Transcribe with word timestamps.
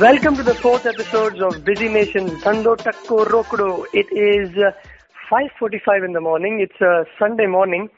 Welcome 0.00 0.36
to 0.36 0.44
the 0.44 0.54
fourth 0.54 0.86
episode 0.86 1.42
of 1.42 1.64
Busy 1.64 1.88
Nations 1.88 2.30
Dhando 2.44 2.76
Takko 2.76 3.26
Rokdo. 3.26 3.84
It 3.92 4.06
is 4.14 4.56
uh, 4.56 4.70
5.45 5.28 6.04
in 6.04 6.12
the 6.12 6.20
morning. 6.20 6.60
It's 6.60 6.80
a 6.80 7.04
Sunday 7.18 7.46
morning 7.46 7.88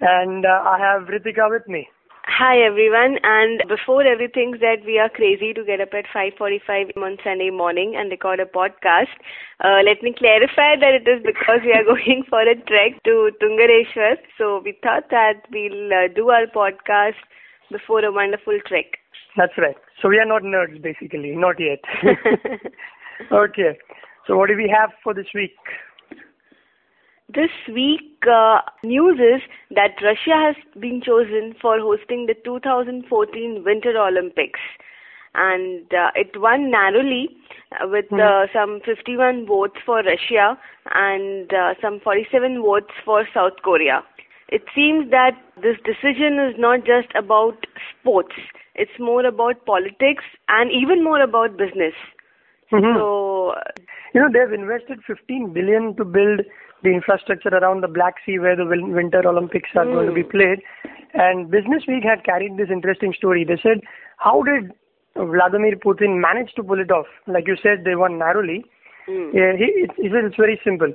and 0.00 0.46
uh, 0.46 0.62
I 0.64 0.78
have 0.78 1.08
Ritika 1.08 1.50
with 1.50 1.68
me. 1.68 1.88
Hi 2.24 2.56
everyone 2.56 3.18
and 3.22 3.62
before 3.68 4.02
everything 4.02 4.52
that 4.62 4.80
we 4.86 4.98
are 4.98 5.10
crazy 5.10 5.52
to 5.52 5.62
get 5.62 5.82
up 5.82 5.92
at 5.92 6.06
5.45 6.16 6.96
on 6.96 7.18
Sunday 7.22 7.50
morning 7.50 7.96
and 7.98 8.10
record 8.10 8.40
a 8.40 8.46
podcast, 8.46 9.12
uh, 9.60 9.84
let 9.84 10.02
me 10.02 10.14
clarify 10.16 10.80
that 10.80 11.04
it 11.04 11.06
is 11.06 11.20
because 11.22 11.60
we 11.62 11.72
are 11.72 11.84
going 11.92 12.24
for 12.30 12.40
a 12.40 12.54
trek 12.54 12.96
to 13.04 13.30
Tungareshwar. 13.42 14.16
So 14.38 14.62
we 14.64 14.72
thought 14.82 15.10
that 15.10 15.44
we'll 15.52 15.92
uh, 15.92 16.08
do 16.16 16.30
our 16.30 16.46
podcast 16.46 17.20
before 17.70 18.02
a 18.06 18.10
wonderful 18.10 18.58
trek. 18.66 19.01
That's 19.36 19.56
right. 19.56 19.76
So 20.00 20.08
we 20.08 20.18
are 20.18 20.26
not 20.26 20.42
nerds 20.42 20.80
basically, 20.82 21.34
not 21.36 21.56
yet. 21.58 21.80
okay. 23.32 23.78
So 24.26 24.36
what 24.36 24.48
do 24.48 24.56
we 24.56 24.72
have 24.76 24.90
for 25.02 25.14
this 25.14 25.26
week? 25.34 25.54
This 27.34 27.50
week, 27.72 28.22
uh, 28.30 28.60
news 28.82 29.18
is 29.18 29.40
that 29.70 29.92
Russia 30.02 30.36
has 30.36 30.56
been 30.78 31.00
chosen 31.02 31.54
for 31.60 31.78
hosting 31.78 32.26
the 32.26 32.34
2014 32.44 33.62
Winter 33.64 33.96
Olympics. 33.96 34.60
And 35.34 35.86
uh, 35.94 36.10
it 36.14 36.38
won 36.38 36.70
narrowly 36.70 37.30
uh, 37.80 37.88
with 37.88 38.04
Hmm. 38.10 38.20
uh, 38.20 38.46
some 38.52 38.80
51 38.84 39.46
votes 39.46 39.76
for 39.86 40.02
Russia 40.02 40.58
and 40.94 41.50
uh, 41.54 41.72
some 41.80 42.00
47 42.00 42.60
votes 42.60 42.92
for 43.02 43.26
South 43.32 43.54
Korea. 43.64 44.04
It 44.56 44.64
seems 44.74 45.10
that 45.10 45.36
this 45.66 45.78
decision 45.90 46.38
is 46.46 46.54
not 46.64 46.84
just 46.88 47.14
about 47.20 47.66
sports, 47.92 48.34
it's 48.74 48.98
more 48.98 49.24
about 49.28 49.64
politics 49.70 50.24
and 50.48 50.70
even 50.80 51.02
more 51.04 51.20
about 51.28 51.56
business. 51.62 51.94
Mhm. 52.72 52.94
So, 52.98 53.08
You 54.14 54.20
know, 54.20 54.28
they've 54.32 54.52
invested 54.56 55.02
15 55.06 55.44
billion 55.54 55.84
to 55.98 56.04
build 56.04 56.42
the 56.82 56.90
infrastructure 56.96 57.48
around 57.58 57.80
the 57.84 57.88
Black 57.88 58.16
Sea 58.26 58.38
where 58.38 58.56
the 58.56 58.66
Winter 58.66 59.22
Olympics 59.30 59.70
are 59.74 59.86
going 59.86 60.06
to 60.08 60.12
be 60.12 60.22
played. 60.34 60.60
And 61.14 61.50
Business 61.50 61.86
Week 61.86 62.04
had 62.04 62.22
carried 62.24 62.58
this 62.58 62.68
interesting 62.76 63.14
story. 63.14 63.44
They 63.44 63.56
said, 63.62 63.80
how 64.18 64.42
did 64.42 64.72
Vladimir 65.16 65.76
Putin 65.86 66.20
manage 66.20 66.52
to 66.56 66.62
pull 66.72 66.78
it 66.84 66.90
off? 66.90 67.06
Like 67.26 67.46
you 67.46 67.56
said, 67.62 67.84
they 67.84 67.94
won 67.94 68.18
narrowly. 68.18 68.64
mm, 69.08 69.32
Yeah, 69.32 69.56
he, 69.56 69.70
it, 69.86 69.92
he 69.96 70.08
said 70.10 70.24
it's 70.24 70.36
very 70.36 70.60
simple. 70.62 70.92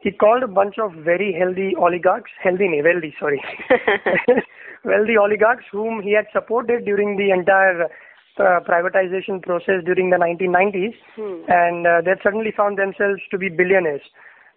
He 0.00 0.12
called 0.12 0.42
a 0.44 0.48
bunch 0.48 0.78
of 0.78 0.92
very 0.92 1.32
healthy 1.36 1.74
oligarchs, 1.76 2.30
healthy, 2.42 2.68
wealthy, 2.82 3.14
sorry, 3.18 3.42
wealthy 4.84 5.16
oligarchs 5.16 5.64
whom 5.72 6.02
he 6.02 6.12
had 6.12 6.26
supported 6.32 6.84
during 6.84 7.16
the 7.16 7.30
entire 7.30 7.84
uh, 7.84 8.60
privatization 8.60 9.42
process 9.42 9.82
during 9.84 10.10
the 10.10 10.16
1990s, 10.16 10.94
Hmm. 11.16 11.42
and 11.48 11.86
uh, 11.86 12.00
they 12.04 12.12
suddenly 12.22 12.52
found 12.56 12.78
themselves 12.78 13.20
to 13.32 13.38
be 13.38 13.48
billionaires. 13.48 14.02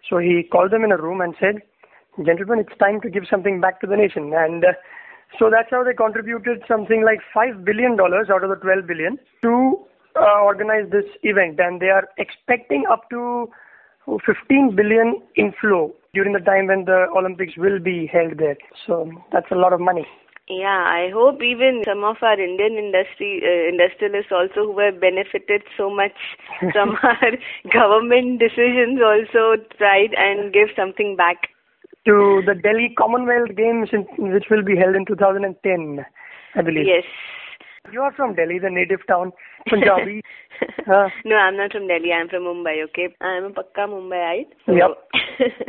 So 0.08 0.18
he 0.18 0.44
called 0.44 0.70
them 0.70 0.84
in 0.84 0.92
a 0.92 0.96
room 0.96 1.20
and 1.20 1.34
said, 1.40 1.62
"Gentlemen, 2.24 2.60
it's 2.60 2.78
time 2.78 3.00
to 3.00 3.10
give 3.10 3.24
something 3.28 3.60
back 3.60 3.80
to 3.80 3.86
the 3.88 3.96
nation." 3.96 4.32
And 4.34 4.64
uh, 4.64 4.72
so 5.38 5.50
that's 5.50 5.70
how 5.70 5.82
they 5.82 5.94
contributed 5.94 6.62
something 6.68 7.02
like 7.04 7.20
five 7.34 7.64
billion 7.64 7.96
dollars 7.96 8.28
out 8.30 8.44
of 8.44 8.50
the 8.50 8.56
12 8.56 8.86
billion 8.86 9.18
to 9.42 9.78
uh, 10.14 10.40
organize 10.42 10.88
this 10.90 11.06
event, 11.24 11.58
and 11.58 11.80
they 11.80 11.88
are 11.88 12.08
expecting 12.18 12.84
up 12.90 13.10
to 13.10 13.48
15 14.06 14.74
billion 14.76 15.22
inflow 15.36 15.92
during 16.14 16.32
the 16.32 16.40
time 16.40 16.66
when 16.66 16.84
the 16.84 17.06
Olympics 17.16 17.56
will 17.56 17.78
be 17.78 18.06
held 18.12 18.38
there. 18.38 18.56
So 18.86 19.10
that's 19.32 19.50
a 19.50 19.54
lot 19.54 19.72
of 19.72 19.80
money. 19.80 20.06
Yeah, 20.48 20.84
I 20.84 21.08
hope 21.14 21.40
even 21.40 21.82
some 21.86 22.02
of 22.02 22.16
our 22.20 22.38
Indian 22.38 22.74
industry 22.76 23.40
uh, 23.40 23.68
industrialists 23.70 24.32
also 24.32 24.72
who 24.72 24.78
have 24.80 25.00
benefited 25.00 25.62
so 25.76 25.88
much 25.88 26.18
from 26.72 26.98
our 27.02 27.32
government 27.72 28.40
decisions 28.40 28.98
also 29.00 29.62
tried 29.78 30.12
and 30.16 30.52
give 30.52 30.68
something 30.76 31.16
back. 31.16 31.48
To 32.06 32.42
the 32.44 32.54
Delhi 32.54 32.92
Commonwealth 32.98 33.54
Games, 33.56 33.90
in, 33.92 34.04
which 34.18 34.46
will 34.50 34.64
be 34.64 34.76
held 34.76 34.96
in 34.96 35.06
2010, 35.06 36.04
I 36.56 36.60
believe. 36.62 36.86
Yes. 36.86 37.04
You 37.90 38.00
are 38.02 38.12
from 38.12 38.34
Delhi, 38.34 38.58
the 38.60 38.70
native 38.70 39.00
town, 39.08 39.32
Punjabi. 39.68 40.22
Huh? 40.86 41.08
no, 41.24 41.36
I'm 41.36 41.56
not 41.56 41.72
from 41.72 41.88
Delhi. 41.88 42.12
I'm 42.12 42.28
from 42.28 42.44
Mumbai. 42.44 42.84
Okay, 42.84 43.14
I'm 43.20 43.44
a 43.44 43.50
pakka 43.50 43.88
Mumbaiite. 43.88 44.52
So 44.64 44.72
Yep. 44.72 44.90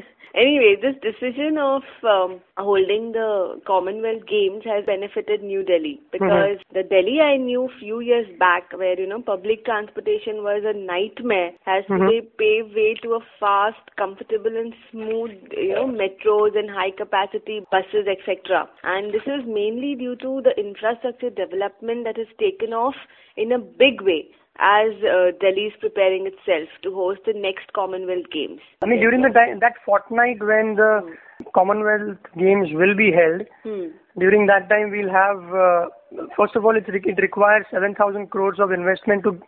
anyway, 0.33 0.75
this 0.81 0.95
decision 1.01 1.57
of 1.57 1.83
um, 2.03 2.41
holding 2.57 3.11
the 3.11 3.61
Commonwealth 3.65 4.25
Games 4.27 4.63
has 4.65 4.85
benefited 4.85 5.43
New 5.43 5.63
Delhi 5.63 6.01
because 6.11 6.57
the 6.73 6.83
Delhi 6.83 7.19
I 7.21 7.37
knew 7.37 7.69
few 7.79 7.99
years 7.99 8.27
back, 8.39 8.71
where 8.73 8.99
you 8.99 9.07
know 9.07 9.21
public 9.21 9.65
transportation 9.65 10.43
was 10.43 10.63
a 10.65 10.73
nightmare, 10.73 11.51
has 11.65 11.85
Mhm. 11.85 11.99
today 11.99 12.21
paved 12.37 12.75
way 12.75 12.93
to 13.03 13.15
a 13.15 13.19
fast, 13.39 13.95
comfortable, 13.95 14.55
and 14.55 14.73
smooth, 14.91 15.31
you 15.57 15.73
know, 15.73 15.87
metros 15.87 16.57
and 16.57 16.69
high 16.69 16.91
capacity 16.91 17.61
buses, 17.71 18.07
etc. 18.07 18.69
And 18.83 19.11
this 19.11 19.25
is 19.27 19.45
mainly 19.45 19.95
due 19.95 20.15
to 20.17 20.41
the 20.41 20.57
infrastructure 20.59 21.29
development 21.29 22.05
that 22.05 22.17
has 22.17 22.27
taken 22.39 22.73
off 22.73 22.95
in 23.35 23.51
a 23.51 23.59
big 23.59 24.01
way 24.01 24.29
as 24.59 24.91
uh, 25.03 25.31
Delhi 25.41 25.65
is 25.71 25.73
preparing 25.79 26.27
itself 26.27 26.69
to 26.83 26.93
host 26.93 27.21
the 27.25 27.33
next 27.33 27.73
Commonwealth 27.73 28.29
Games. 28.31 28.61
I 28.83 28.87
mean, 28.87 28.99
during 28.99 29.21
the 29.21 29.29
that 29.31 29.73
fortnight 29.85 30.39
when 30.41 30.75
the 30.75 31.15
Commonwealth 31.55 32.17
Games 32.37 32.69
will 32.73 32.95
be 32.95 33.11
held, 33.11 33.47
Hmm. 33.63 33.87
during 34.19 34.45
that 34.47 34.69
time 34.69 34.91
we'll 34.91 35.09
have, 35.09 35.41
uh, 35.55 35.89
first 36.37 36.55
of 36.55 36.65
all, 36.65 36.75
it, 36.77 36.87
re- 36.87 37.01
it 37.03 37.19
requires 37.19 37.65
7,000 37.71 38.27
crores 38.29 38.59
of 38.59 38.71
investment 38.71 39.23
to 39.23 39.39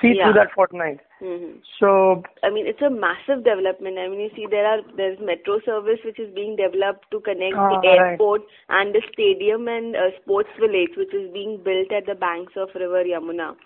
see 0.00 0.12
Yeah. 0.14 0.24
through 0.26 0.34
that 0.34 0.52
fortnight. 0.52 1.00
hmm 1.18 1.54
So, 1.80 2.22
I 2.44 2.50
mean, 2.50 2.68
it's 2.68 2.80
a 2.82 2.90
massive 2.90 3.42
development. 3.42 3.98
I 3.98 4.06
mean, 4.06 4.20
you 4.20 4.30
see, 4.36 4.46
there 4.46 4.64
are 4.64 4.82
there's 4.94 5.18
metro 5.18 5.58
service 5.62 5.98
which 6.04 6.20
is 6.20 6.32
being 6.32 6.54
developed 6.54 7.10
to 7.10 7.18
connect 7.20 7.56
Ah, 7.56 7.68
the 7.70 7.78
right. 7.88 7.98
airport 8.12 8.42
and 8.68 8.94
the 8.94 9.02
stadium 9.12 9.66
and 9.66 9.96
uh, 9.96 10.10
sports 10.20 10.50
village, 10.60 10.94
which 10.96 11.12
is 11.12 11.28
being 11.32 11.56
built 11.64 11.90
at 11.90 12.06
the 12.06 12.14
banks 12.14 12.52
of 12.56 12.68
River 12.76 13.02
Yamuna. 13.02 13.56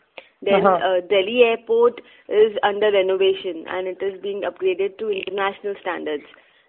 Then 0.43 0.65
Uh-huh. 0.67 0.79
uh, 0.89 1.01
Delhi 1.09 1.43
Airport 1.45 2.01
is 2.29 2.57
under 2.63 2.91
renovation 2.93 3.65
and 3.69 3.87
it 3.87 4.03
is 4.03 4.21
being 4.21 4.43
upgraded 4.43 4.99
to 4.99 5.11
international 5.11 5.75
standards. 5.81 6.25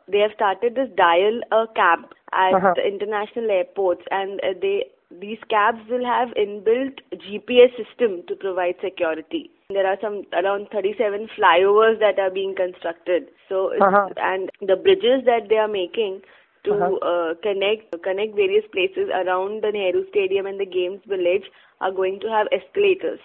They 0.07 0.19
have 0.19 0.33
started 0.33 0.75
this 0.75 0.89
dial 0.95 1.41
a 1.51 1.67
cab 1.75 2.13
at 2.33 2.53
Uh-huh. 2.53 2.73
the 2.75 2.85
international 2.87 3.49
airports, 3.51 4.03
and 4.11 4.39
uh, 4.43 4.53
they 4.61 4.75
these 5.23 5.41
cabs 5.49 5.87
will 5.89 6.03
have 6.05 6.29
inbuilt 6.43 6.99
GPS 7.23 7.75
system 7.79 8.23
to 8.27 8.35
provide 8.35 8.75
security. 8.81 9.41
There 9.69 9.85
are 9.87 9.97
some 10.01 10.23
around 10.33 10.69
37 10.71 11.27
flyovers 11.35 11.99
that 11.99 12.17
are 12.19 12.31
being 12.31 12.55
constructed. 12.55 13.27
So 13.49 13.59
Uh-huh. 13.87 14.09
and 14.17 14.49
the 14.61 14.75
bridges 14.87 15.23
that 15.25 15.49
they 15.49 15.57
are 15.65 15.67
making 15.75 16.21
to 16.65 16.73
Uh-huh. 16.73 16.95
uh, 17.11 17.33
connect 17.47 18.01
connect 18.09 18.35
various 18.35 18.65
places 18.77 19.09
around 19.21 19.63
the 19.63 19.71
Nehru 19.77 20.03
Stadium 20.09 20.45
and 20.53 20.59
the 20.59 20.69
Games 20.77 21.01
Village 21.15 21.49
are 21.81 21.91
going 22.01 22.19
to 22.25 22.29
have 22.35 22.47
escalators. 22.59 23.19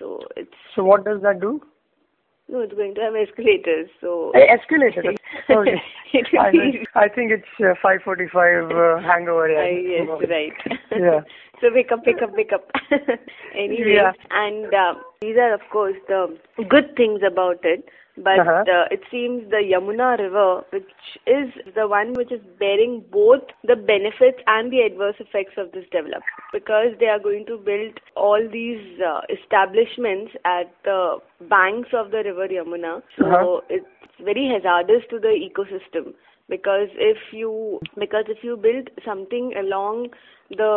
So 0.00 0.18
it's 0.36 0.50
so 0.74 0.82
what 0.82 1.04
does 1.04 1.20
that 1.22 1.40
do? 1.40 1.60
no, 2.48 2.58
it's 2.60 2.72
going 2.74 2.94
to 2.96 3.00
have 3.00 3.14
escalators. 3.14 3.88
So 4.00 4.32
Eh, 4.34 4.46
escalator. 4.52 5.02
Okay. 5.50 5.76
I, 6.40 6.50
be- 6.50 6.84
I 6.96 7.06
think 7.08 7.30
it's 7.30 7.46
uh, 7.60 7.74
545 7.80 8.70
uh, 8.72 8.98
hangover. 9.08 9.46
Uh, 9.56 9.62
Yeah. 9.62 10.02
yes, 10.02 10.28
right. 10.28 10.52
Yeah. 10.90 11.20
so 11.60 11.68
wake 11.72 11.92
up, 11.92 12.00
wake 12.04 12.22
up, 12.22 12.32
wake 12.34 12.52
up. 12.52 12.68
anyway, 13.54 13.94
Yeah. 13.94 14.12
and 14.30 14.74
uh, 14.74 14.94
these 15.20 15.36
are 15.36 15.52
of 15.52 15.60
course 15.70 15.96
the 16.08 16.36
good 16.68 16.96
things 16.96 17.20
about 17.26 17.58
it. 17.62 17.84
But 18.16 18.40
Uh-huh. 18.40 18.64
uh, 18.76 18.86
it 18.94 19.02
seems 19.10 19.50
the 19.50 19.58
Yamuna 19.72 20.18
River, 20.18 20.62
which 20.70 20.94
is 21.26 21.52
the 21.74 21.86
one 21.88 22.12
which 22.14 22.32
is 22.32 22.40
bearing 22.62 22.94
both 23.12 23.52
the 23.70 23.76
benefits 23.90 24.42
and 24.46 24.70
the 24.72 24.80
adverse 24.82 25.20
effects 25.20 25.56
of 25.56 25.70
this 25.72 25.84
development, 25.90 26.24
because 26.52 26.96
they 26.98 27.06
are 27.12 27.18
going 27.18 27.46
to 27.46 27.56
build 27.68 28.00
all 28.16 28.48
these 28.56 29.00
uh, 29.10 29.20
establishments 29.36 30.32
at 30.44 30.74
the 30.84 31.18
banks 31.54 31.94
of 32.02 32.10
the 32.10 32.22
River 32.30 32.48
Yamuna. 32.48 32.94
So 33.18 33.30
Uh-huh. 33.30 33.60
it's 33.78 34.26
very 34.32 34.46
hazardous 34.54 35.06
to 35.14 35.18
the 35.28 35.34
ecosystem 35.48 36.12
because 36.48 36.88
if 37.12 37.32
you 37.32 37.52
because 38.04 38.24
if 38.28 38.42
you 38.48 38.56
build 38.56 38.90
something 39.04 39.52
along 39.64 40.08
the 40.62 40.72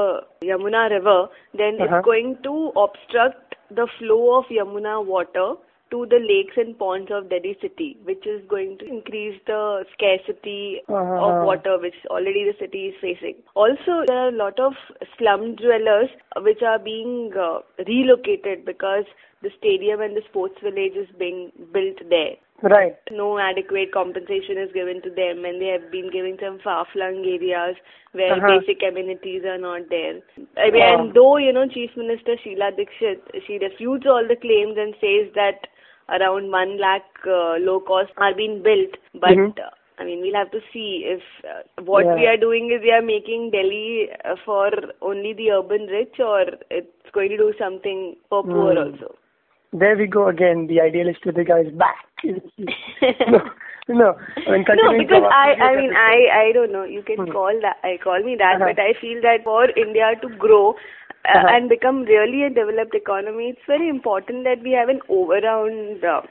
Yamuna 0.51 0.83
river 0.91 1.19
then 1.61 1.81
Uh-huh. 1.81 1.87
it's 1.97 2.05
going 2.05 2.37
to 2.47 2.55
obstruct 2.85 3.52
the 3.69 3.87
flow 3.99 4.37
of 4.39 4.45
Yamuna 4.45 5.03
water 5.05 5.53
to 5.91 6.05
the 6.09 6.17
lakes 6.17 6.55
and 6.57 6.77
ponds 6.79 7.11
of 7.11 7.29
Delhi 7.29 7.55
city 7.61 7.97
which 8.03 8.25
is 8.25 8.41
going 8.49 8.77
to 8.79 8.85
increase 8.87 9.39
the 9.45 9.85
scarcity 9.93 10.81
Uh-huh. 10.87 11.19
of 11.27 11.45
water 11.49 11.77
which 11.79 11.95
already 12.09 12.43
the 12.45 12.55
city 12.59 12.87
is 12.87 12.95
facing 13.01 13.35
also 13.55 13.97
there 14.07 14.17
are 14.25 14.29
a 14.29 14.37
lot 14.43 14.59
of 14.59 14.73
slum 15.17 15.55
dwellers 15.55 16.09
which 16.37 16.61
are 16.63 16.79
being 16.79 17.31
uh, 17.37 17.59
relocated 17.87 18.65
because 18.65 19.05
the 19.43 19.51
stadium 19.57 20.01
and 20.01 20.15
the 20.17 20.23
sports 20.29 20.55
village 20.63 20.95
is 20.95 21.09
being 21.19 21.51
built 21.71 21.97
there 22.09 22.35
Right. 22.63 22.95
No 23.11 23.37
adequate 23.37 23.91
compensation 23.91 24.57
is 24.57 24.71
given 24.73 25.01
to 25.01 25.09
them, 25.09 25.43
and 25.43 25.61
they 25.61 25.67
have 25.67 25.91
been 25.91 26.09
given 26.09 26.37
some 26.41 26.59
far-flung 26.63 27.17
areas 27.25 27.75
where 28.13 28.31
Uh-huh. 28.37 28.47
basic 28.59 28.81
amenities 28.89 29.43
are 29.53 29.57
not 29.57 29.89
there. 29.89 30.21
I 30.57 30.69
mean, 30.71 30.81
and 30.81 31.13
though 31.13 31.35
you 31.37 31.51
know, 31.51 31.67
Chief 31.67 31.95
Minister 31.97 32.37
Sheila 32.43 32.71
Dikshit, 32.71 33.19
she 33.47 33.57
refutes 33.59 34.05
all 34.07 34.25
the 34.33 34.37
claims 34.47 34.77
and 34.77 34.95
says 35.01 35.31
that 35.35 35.67
around 36.09 36.49
one 36.51 36.77
lakh 36.77 37.27
uh, 37.27 37.55
low 37.69 37.79
cost 37.81 38.11
are 38.17 38.33
being 38.33 38.61
built, 38.63 38.99
but. 39.15 39.37
Mhm. 39.37 39.57
Uh, 39.59 39.69
I 40.01 40.05
mean, 40.05 40.21
we'll 40.21 40.33
have 40.33 40.49
to 40.51 40.59
see 40.73 40.87
if 41.05 41.21
uh, 41.49 41.61
what 41.89 42.03
Yeah. 42.05 42.15
we 42.19 42.23
are 42.29 42.37
doing 42.43 42.71
is 42.75 42.81
we 42.85 42.91
are 42.91 43.03
making 43.09 43.43
Delhi 43.51 44.09
uh, 44.29 44.35
for 44.43 44.71
only 45.09 45.33
the 45.33 45.51
urban 45.57 45.85
rich, 45.85 46.19
or 46.19 46.39
it's 46.77 47.11
going 47.17 47.29
to 47.29 47.37
do 47.37 47.53
something 47.59 47.99
for 48.27 48.39
poor 48.43 48.71
Hmm. 48.73 48.79
also. 48.85 49.11
There 49.73 49.97
we 49.97 50.05
go 50.07 50.27
again. 50.29 50.67
The 50.67 50.81
idealist 50.81 51.21
Kritika 51.25 51.65
is 51.67 51.73
back. 51.73 51.97
no, 52.23 53.39
no. 53.89 54.13
I 54.47 54.51
mean, 54.51 54.65
no, 54.81 54.97
because 54.97 55.23
I, 55.33 55.53
I 55.59 55.75
mean. 55.75 55.91
I, 55.95 56.47
I 56.47 56.51
don't 56.53 56.71
know. 56.71 56.83
You 56.83 57.01
can 57.03 57.17
Hmm. 57.25 57.31
call 57.31 57.51
that, 57.61 57.77
I 57.83 57.97
call 58.03 58.21
me 58.23 58.35
that, 58.37 58.55
Uh-huh. 58.61 58.71
but 58.71 58.79
I 58.79 58.93
feel 59.01 59.21
that 59.23 59.43
for 59.43 59.65
India 59.85 60.13
to 60.21 60.29
grow 60.37 60.71
uh, 60.71 61.37
Uh-huh. 61.37 61.47
and 61.55 61.69
become 61.69 62.03
really 62.03 62.43
a 62.43 62.49
developed 62.49 62.95
economy, 62.95 63.49
it's 63.55 63.65
very 63.67 63.89
important 63.89 64.43
that 64.45 64.61
we 64.61 64.71
have 64.79 64.89
an 64.89 65.01
overround. 65.09 66.03
Uh, 66.03 66.21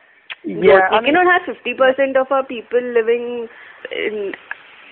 Yeah, 0.44 0.54
growth. 0.60 0.90
we 0.90 0.96
I 0.96 1.00
mean- 1.00 1.14
cannot 1.14 1.28
have 1.32 1.42
50% 1.50 2.16
of 2.22 2.30
our 2.38 2.44
people 2.44 2.80
living 2.98 3.48
in 4.06 4.32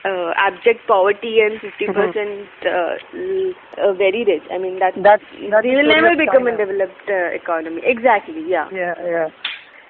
uh, 0.04 0.32
abject 0.36 0.80
poverty 0.88 1.40
and 1.40 1.60
50% 1.60 2.46
uh, 2.66 2.70
uh, 3.88 3.92
very 3.94 4.24
rich. 4.24 4.42
I 4.50 4.58
mean, 4.58 4.78
that 4.78 4.94
That's- 4.96 5.20
that's 5.50 5.64
we 5.64 5.76
will 5.76 5.86
never 5.88 6.16
become 6.16 6.46
a 6.46 6.56
developed 6.56 7.08
uh, 7.08 7.34
economy. 7.34 7.82
Exactly. 7.84 8.42
Yeah. 8.48 8.68
Yeah, 8.72 8.94
yeah. 9.04 9.28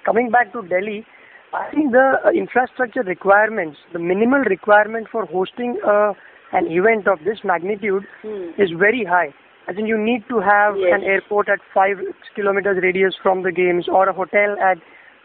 Coming 0.04 0.30
back 0.30 0.52
to 0.52 0.62
Delhi, 0.62 1.04
I 1.52 1.70
think 1.74 1.92
the 1.92 2.20
uh, 2.24 2.30
infrastructure 2.30 3.02
requirements, 3.02 3.78
the 3.92 3.98
minimal 3.98 4.40
requirement 4.40 5.08
for 5.10 5.26
hosting 5.26 5.78
uh, 5.86 6.12
an 6.52 6.66
event 6.70 7.06
of 7.06 7.18
this 7.24 7.38
magnitude 7.44 8.04
Hmm. 8.22 8.50
is 8.58 8.70
very 8.78 9.04
high. 9.04 9.32
I 9.68 9.72
think 9.72 9.86
you 9.86 9.98
need 9.98 10.24
to 10.28 10.40
have 10.40 10.74
Yes. 10.76 10.92
an 10.94 11.02
airport 11.04 11.48
at 11.48 11.60
five 11.72 11.98
kilometers 12.34 12.78
radius 12.82 13.14
from 13.22 13.42
the 13.42 13.52
games 13.52 13.86
or 13.88 14.08
a 14.08 14.12
hotel 14.12 14.56
at 14.60 14.78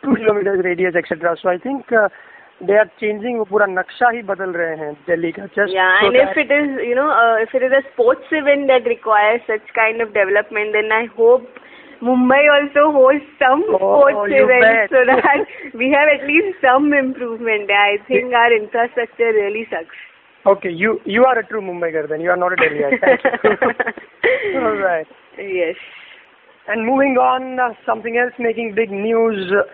two 0.03 0.13
kilometers 0.15 0.63
radius, 0.63 0.93
etc. 0.95 1.35
So 1.41 1.49
I 1.49 1.57
think 1.57 1.91
uh, 1.91 2.09
they 2.68 2.76
are 2.82 2.88
changing 3.00 3.36
वो 3.38 3.44
पूरा 3.50 3.66
नक्शा 3.66 4.10
ही 4.16 4.22
बदल 4.30 4.50
रहे 4.60 4.76
हैं 4.84 4.92
दिल्ली 5.08 5.30
का 5.38 5.46
just 5.58 5.72
Yeah, 5.74 6.00
so 6.00 6.06
and 6.08 6.16
that, 6.16 6.30
if 6.30 6.36
it 6.44 6.50
is, 6.56 6.68
you 6.88 6.94
know, 6.98 7.08
uh, 7.10 7.36
if 7.46 7.54
it 7.54 7.62
is 7.68 7.72
a 7.78 7.82
sports 7.92 8.28
event 8.42 8.68
that 8.72 8.84
requires 8.94 9.40
such 9.46 9.72
kind 9.78 10.02
of 10.06 10.12
development, 10.18 10.76
then 10.78 10.92
I 10.98 11.06
hope 11.16 11.48
Mumbai 12.08 12.42
also 12.56 12.84
hosts 12.96 13.32
some 13.44 13.64
Oh, 13.78 13.78
sports 13.78 14.34
you 14.34 14.44
events 14.44 14.68
bet. 14.68 14.92
so 14.96 15.00
that 15.08 15.74
we 15.82 15.88
have 15.96 16.12
at 16.18 16.26
least 16.28 16.60
some 16.66 16.92
improvement. 17.00 17.70
I 17.70 17.96
think 18.10 18.32
our 18.42 18.52
infrastructure 18.60 19.32
really 19.40 19.66
sucks. 19.74 20.06
okay 20.50 20.70
you 20.82 20.90
you 21.14 21.24
are 21.30 21.32
a 21.38 21.42
true 21.48 21.60
Mumbaiker 21.64 22.02
then 22.10 22.22
you 22.26 22.30
are 22.34 22.36
not 22.42 22.54
a 22.54 22.56
Delhiite. 22.60 23.00
Thank 23.00 23.64
you. 23.64 24.60
All 24.60 24.76
right. 24.82 25.10
Yes. 25.38 25.76
And 26.74 26.86
moving 26.86 27.18
on, 27.24 27.58
uh, 27.64 27.66
something 27.88 28.16
else 28.22 28.32
making 28.46 28.72
big 28.78 28.90
news 28.90 29.52
uh, 29.58 29.66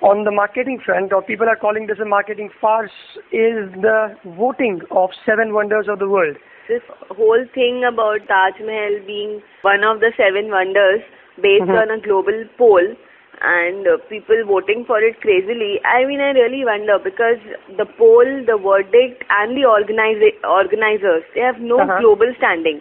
on 0.00 0.24
the 0.24 0.30
marketing 0.30 0.78
front, 0.84 1.12
or 1.12 1.22
people 1.22 1.48
are 1.48 1.56
calling 1.56 1.86
this 1.86 1.98
a 1.98 2.04
marketing 2.04 2.50
farce, 2.60 2.90
is 3.32 3.66
the 3.82 4.14
voting 4.38 4.80
of 4.90 5.10
seven 5.26 5.52
wonders 5.52 5.86
of 5.88 5.98
the 5.98 6.08
world. 6.08 6.36
This 6.68 6.82
whole 7.10 7.44
thing 7.54 7.84
about 7.84 8.20
Taj 8.28 8.60
Mahal 8.60 9.00
being 9.06 9.42
one 9.62 9.82
of 9.82 10.00
the 10.00 10.12
seven 10.16 10.50
wonders 10.50 11.00
based 11.40 11.64
Mhm. 11.64 11.80
on 11.82 11.90
a 11.90 11.98
global 11.98 12.44
poll 12.56 12.94
and 13.40 13.86
uh, 13.86 13.96
people 14.08 14.44
voting 14.44 14.84
for 14.84 15.00
it 15.00 15.20
crazily, 15.20 15.80
I 15.84 16.04
mean, 16.04 16.20
I 16.20 16.30
really 16.32 16.64
wonder 16.64 16.98
because 16.98 17.38
the 17.76 17.86
poll, 17.86 18.24
the 18.44 18.56
verdict, 18.58 19.24
and 19.30 19.56
the 19.56 19.62
organiza- 19.62 20.38
organizers, 20.44 21.22
they 21.34 21.40
have 21.40 21.60
no 21.60 21.78
Uh-huh. 21.80 21.98
global 22.00 22.32
standing. 22.36 22.80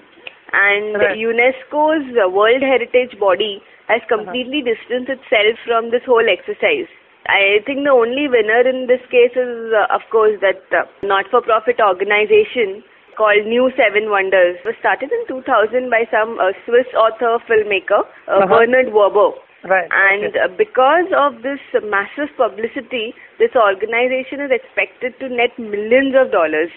And 0.54 0.96
Right. 0.96 1.18
UNESCO's 1.18 2.32
World 2.32 2.62
Heritage 2.62 3.20
Body 3.20 3.62
has 3.88 4.02
completely 4.08 4.62
distanced 4.62 5.10
itself 5.10 5.60
from 5.66 5.90
this 5.92 6.04
whole 6.06 6.28
exercise. 6.28 6.88
I 7.28 7.60
think 7.66 7.84
the 7.84 7.92
only 7.92 8.28
winner 8.28 8.64
in 8.64 8.88
this 8.88 9.04
case 9.12 9.36
is, 9.36 9.74
uh, 9.76 9.88
of 9.94 10.02
course, 10.12 10.40
that 10.42 10.64
uh, 10.72 10.88
not-for-profit 11.04 11.80
organization 11.84 12.84
called 13.18 13.44
New 13.46 13.68
Seven 13.76 14.10
Wonders. 14.10 14.56
It 14.64 14.68
was 14.72 14.76
started 14.80 15.12
in 15.12 15.28
2000 15.28 15.90
by 15.90 16.08
some 16.10 16.40
uh, 16.40 16.54
Swiss 16.66 16.88
author 16.96 17.40
filmmaker, 17.50 18.06
uh, 18.32 18.46
Uh-huh. 18.46 18.48
Bernard 18.48 18.94
Weber. 18.94 19.36
Right. 19.68 19.90
And 19.92 20.32
okay. 20.32 20.40
uh, 20.40 20.48
because 20.56 21.10
of 21.18 21.42
this 21.44 21.60
massive 21.84 22.30
publicity, 22.38 23.12
this 23.42 23.52
organization 23.58 24.40
is 24.48 24.52
expected 24.54 25.18
to 25.20 25.28
net 25.28 25.52
millions 25.60 26.16
of 26.16 26.32
dollars 26.32 26.70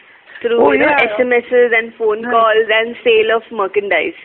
through 0.43 0.59
Oh, 0.59 0.73
you 0.73 0.81
know, 0.81 0.89
yeah. 0.91 1.15
SMSs 1.15 1.71
and 1.79 1.95
phone 1.95 2.25
Right. 2.25 2.33
calls 2.33 2.67
and 2.73 2.97
sale 3.05 3.37
of 3.37 3.45
merchandise. 3.53 4.19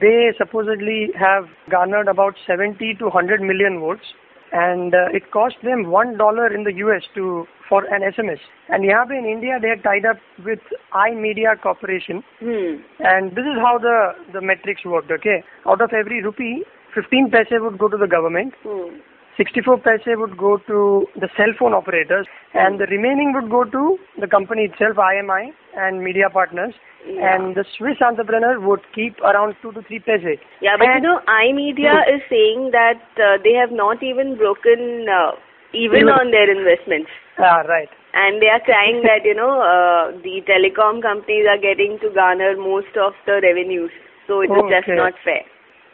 they 0.00 0.32
supposedly 0.38 1.12
have 1.14 1.44
garnered 1.70 2.08
about 2.08 2.34
70 2.46 2.94
to 3.00 3.04
100 3.12 3.42
million 3.42 3.80
votes, 3.80 4.14
and 4.54 4.94
uh, 4.94 5.10
it 5.12 5.30
cost 5.32 5.56
them 5.64 5.90
one 5.90 6.16
dollar 6.16 6.46
in 6.54 6.62
the 6.62 6.72
US 6.86 7.02
to 7.16 7.46
for 7.68 7.84
an 7.84 8.02
SMS. 8.02 8.38
And 8.68 8.84
here 8.84 9.02
in 9.10 9.26
India, 9.26 9.58
they 9.60 9.68
are 9.68 9.82
tied 9.82 10.06
up 10.06 10.16
with 10.44 10.60
iMedia 10.94 11.60
Corporation, 11.60 12.22
Hmm. 12.40 12.82
And 13.00 13.32
this 13.32 13.46
is 13.52 13.58
how 13.60 13.78
the, 13.78 14.12
the 14.32 14.40
metrics 14.40 14.84
worked, 14.84 15.10
okay? 15.10 15.42
Out 15.66 15.80
of 15.80 15.90
every 15.92 16.22
rupee, 16.22 16.62
15 16.94 17.30
paise 17.32 17.46
would 17.52 17.78
go 17.78 17.88
to 17.88 17.96
the 17.96 18.06
government, 18.06 18.54
Hmm. 18.62 19.00
64 19.36 19.78
paise 19.78 20.00
would 20.06 20.36
go 20.36 20.58
to 20.68 21.06
the 21.16 21.28
cell 21.36 21.52
phone 21.58 21.74
operators, 21.74 22.26
and 22.54 22.78
the 22.78 22.86
remaining 22.86 23.32
would 23.34 23.50
go 23.50 23.64
to 23.64 23.98
the 24.20 24.26
company 24.28 24.64
itself, 24.70 24.96
IMI, 24.96 25.50
and 25.76 26.02
media 26.02 26.30
partners. 26.30 26.74
Yeah. 27.06 27.34
And 27.34 27.54
the 27.54 27.64
Swiss 27.76 28.00
entrepreneur 28.00 28.58
would 28.60 28.80
keep 28.94 29.20
around 29.20 29.56
2 29.60 29.72
to 29.72 29.82
3 29.82 29.98
paise. 30.00 30.38
Yeah, 30.62 30.76
but 30.78 30.88
you 30.94 31.00
know, 31.00 31.20
iMedia 31.28 32.00
Hmm. 32.04 32.14
is 32.14 32.22
saying 32.30 32.70
that 32.72 33.02
uh, 33.20 33.36
they 33.44 33.52
have 33.52 33.72
not 33.72 34.02
even 34.02 34.36
broken 34.36 35.06
uh, 35.08 35.32
even 35.74 36.06
Even. 36.06 36.14
on 36.14 36.30
their 36.30 36.48
investments. 36.48 37.10
Ah, 37.38 37.60
right. 37.68 37.88
And 38.14 38.40
they 38.40 38.46
are 38.48 38.60
crying 38.60 39.02
that, 39.10 39.24
you 39.24 39.34
know, 39.34 39.60
uh, 39.60 40.12
the 40.22 40.40
telecom 40.48 41.02
companies 41.02 41.46
are 41.50 41.58
getting 41.58 41.98
to 42.00 42.10
garner 42.14 42.56
most 42.56 42.96
of 42.96 43.12
the 43.26 43.40
revenues. 43.42 43.90
So 44.26 44.40
it 44.40 44.50
is 44.54 44.64
just 44.70 44.88
not 44.88 45.12
fair. 45.24 45.42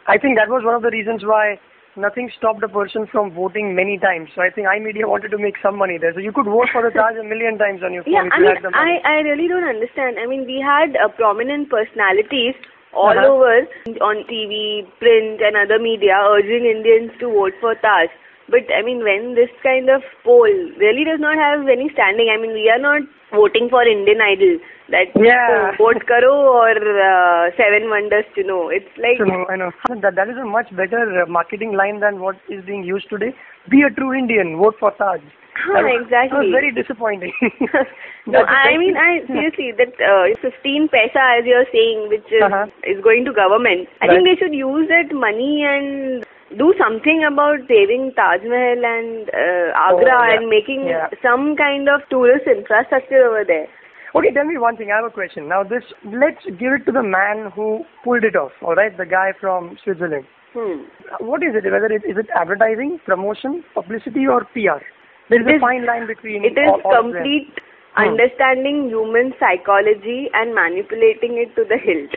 I 0.07 0.17
think 0.17 0.37
that 0.37 0.47
was 0.49 0.63
one 0.63 0.75
of 0.75 0.81
the 0.83 0.91
reasons 0.91 1.25
why 1.25 1.59
nothing 1.95 2.29
stopped 2.37 2.63
a 2.63 2.69
person 2.69 3.07
from 3.11 3.31
voting 3.33 3.75
many 3.75 3.97
times. 3.97 4.29
So 4.35 4.41
I 4.41 4.49
think 4.49 4.67
iMedia 4.67 5.07
wanted 5.07 5.29
to 5.31 5.37
make 5.37 5.55
some 5.61 5.77
money 5.77 5.97
there. 5.99 6.13
So 6.13 6.19
you 6.19 6.31
could 6.31 6.45
vote 6.45 6.69
for 6.71 6.81
the 6.83 6.91
Taj 6.91 7.17
a 7.19 7.23
million 7.23 7.57
times 7.57 7.81
on 7.83 7.93
your 7.93 8.03
phone 8.03 8.13
Yeah, 8.13 8.25
if 8.27 8.33
I 8.33 8.37
you 8.37 8.43
mean, 8.45 8.55
had 8.55 8.63
the 8.63 8.71
money. 8.71 9.01
I, 9.03 9.19
I 9.19 9.27
really 9.27 9.47
don't 9.47 9.67
understand. 9.67 10.17
I 10.19 10.25
mean, 10.27 10.45
we 10.45 10.59
had 10.63 10.95
uh, 10.95 11.09
prominent 11.15 11.69
personalities 11.69 12.55
all 12.93 13.11
Uh-huh. 13.15 13.27
over 13.31 13.55
on 14.03 14.23
TV, 14.27 14.83
print, 14.99 15.39
and 15.41 15.55
other 15.55 15.79
media 15.79 16.15
urging 16.31 16.65
Indians 16.67 17.11
to 17.19 17.31
vote 17.31 17.53
for 17.59 17.75
Taj. 17.75 18.09
But 18.51 18.67
I 18.75 18.81
mean, 18.83 18.99
when 19.03 19.35
this 19.35 19.47
kind 19.63 19.87
of 19.87 20.03
poll 20.27 20.51
really 20.75 21.05
does 21.07 21.19
not 21.23 21.37
have 21.39 21.67
any 21.71 21.87
standing, 21.95 22.27
I 22.27 22.35
mean, 22.35 22.51
we 22.51 22.67
are 22.69 22.79
not 22.83 23.01
voting 23.31 23.69
for 23.71 23.83
Indian 23.87 24.19
Idol 24.19 24.59
that 24.91 25.11
Yeah. 25.15 25.75
vote 25.77 26.05
karo 26.07 26.33
or 26.61 26.71
uh, 26.75 27.51
Seven 27.57 27.89
Wonders 27.89 28.25
to 28.35 28.43
know. 28.43 28.69
It's 28.69 28.91
like 28.97 29.17
So, 29.17 29.25
no, 29.25 29.45
I 29.49 29.55
know. 29.55 29.71
That, 29.89 30.15
that 30.15 30.29
is 30.29 30.37
a 30.37 30.45
much 30.45 30.69
better 30.75 31.21
uh, 31.23 31.25
marketing 31.27 31.73
line 31.73 31.99
than 31.99 32.19
what 32.21 32.35
is 32.49 32.63
being 32.65 32.83
used 32.83 33.09
today. 33.09 33.33
Be 33.69 33.81
a 33.83 33.89
true 33.89 34.13
Indian, 34.13 34.57
vote 34.57 34.75
for 34.79 34.91
Taj. 34.91 35.21
Huh, 35.53 35.73
That 35.73 35.83
was- 35.83 36.07
That 36.09 36.25
exactly. 36.25 36.47
was 36.47 36.51
very 36.57 36.71
disappointing. 36.71 37.33
no, 38.25 38.39
I 38.45 38.77
mean, 38.77 38.95
I 38.97 39.19
seriously 39.27 39.71
that 39.77 39.93
uh, 39.99 40.31
15 40.41 40.87
paisa, 40.89 41.23
as 41.39 41.45
you're 41.45 41.67
saying, 41.73 42.07
which 42.09 42.25
is, 42.31 42.41
Uh-huh. 42.43 42.67
is 42.87 43.03
going 43.03 43.25
to 43.25 43.33
government. 43.33 43.87
I 44.01 44.07
Right. 44.07 44.15
think 44.15 44.27
they 44.29 44.37
should 44.41 44.55
use 44.55 44.87
that 44.87 45.11
money 45.13 45.63
and 45.67 46.23
do 46.57 46.73
something 46.79 47.23
about 47.27 47.59
saving 47.67 48.11
Taj 48.15 48.41
Mahal 48.53 48.85
and 48.93 49.29
uh, 49.31 49.67
Agra 49.87 50.15
Oh, 50.15 50.23
yeah. 50.23 50.33
and 50.39 50.49
making 50.49 50.87
Yeah. 50.87 51.07
some 51.21 51.55
kind 51.55 51.87
of 51.87 52.01
tourist 52.09 52.47
infrastructure 52.47 53.21
over 53.27 53.43
there. 53.43 53.67
Okay, 54.13 54.31
tell 54.33 54.45
me 54.45 54.57
one 54.57 54.75
thing. 54.75 54.91
I 54.91 54.97
have 54.97 55.05
a 55.05 55.09
question. 55.09 55.47
Now, 55.47 55.63
this 55.63 55.83
let's 56.05 56.43
give 56.59 56.73
it 56.73 56.85
to 56.85 56.91
the 56.91 57.03
man 57.03 57.51
who 57.55 57.83
pulled 58.03 58.23
it 58.25 58.35
off. 58.35 58.51
All 58.61 58.75
right, 58.75 58.95
the 58.97 59.05
guy 59.05 59.31
from 59.39 59.77
Switzerland. 59.83 60.25
Hmm. 60.53 60.83
What 61.25 61.41
is 61.43 61.55
it? 61.55 61.63
Whether 61.63 61.85
it 61.87 62.03
is 62.03 62.17
it 62.17 62.27
advertising, 62.35 62.99
promotion, 63.05 63.63
publicity, 63.73 64.27
or 64.27 64.41
PR? 64.53 64.83
There 65.29 65.39
is 65.39 65.47
It 65.47 65.51
a 65.51 65.55
is- 65.55 65.61
fine 65.61 65.85
line 65.85 66.07
between. 66.07 66.43
It 66.43 66.57
is 66.59 66.67
all, 66.67 66.81
all 66.83 67.01
complete 67.03 67.53
Hmm. 67.95 68.07
understanding 68.09 68.87
human 68.89 69.33
psychology 69.39 70.29
and 70.33 70.53
manipulating 70.55 71.37
it 71.37 71.55
to 71.55 71.63
the 71.67 71.77
hilt. 71.77 72.11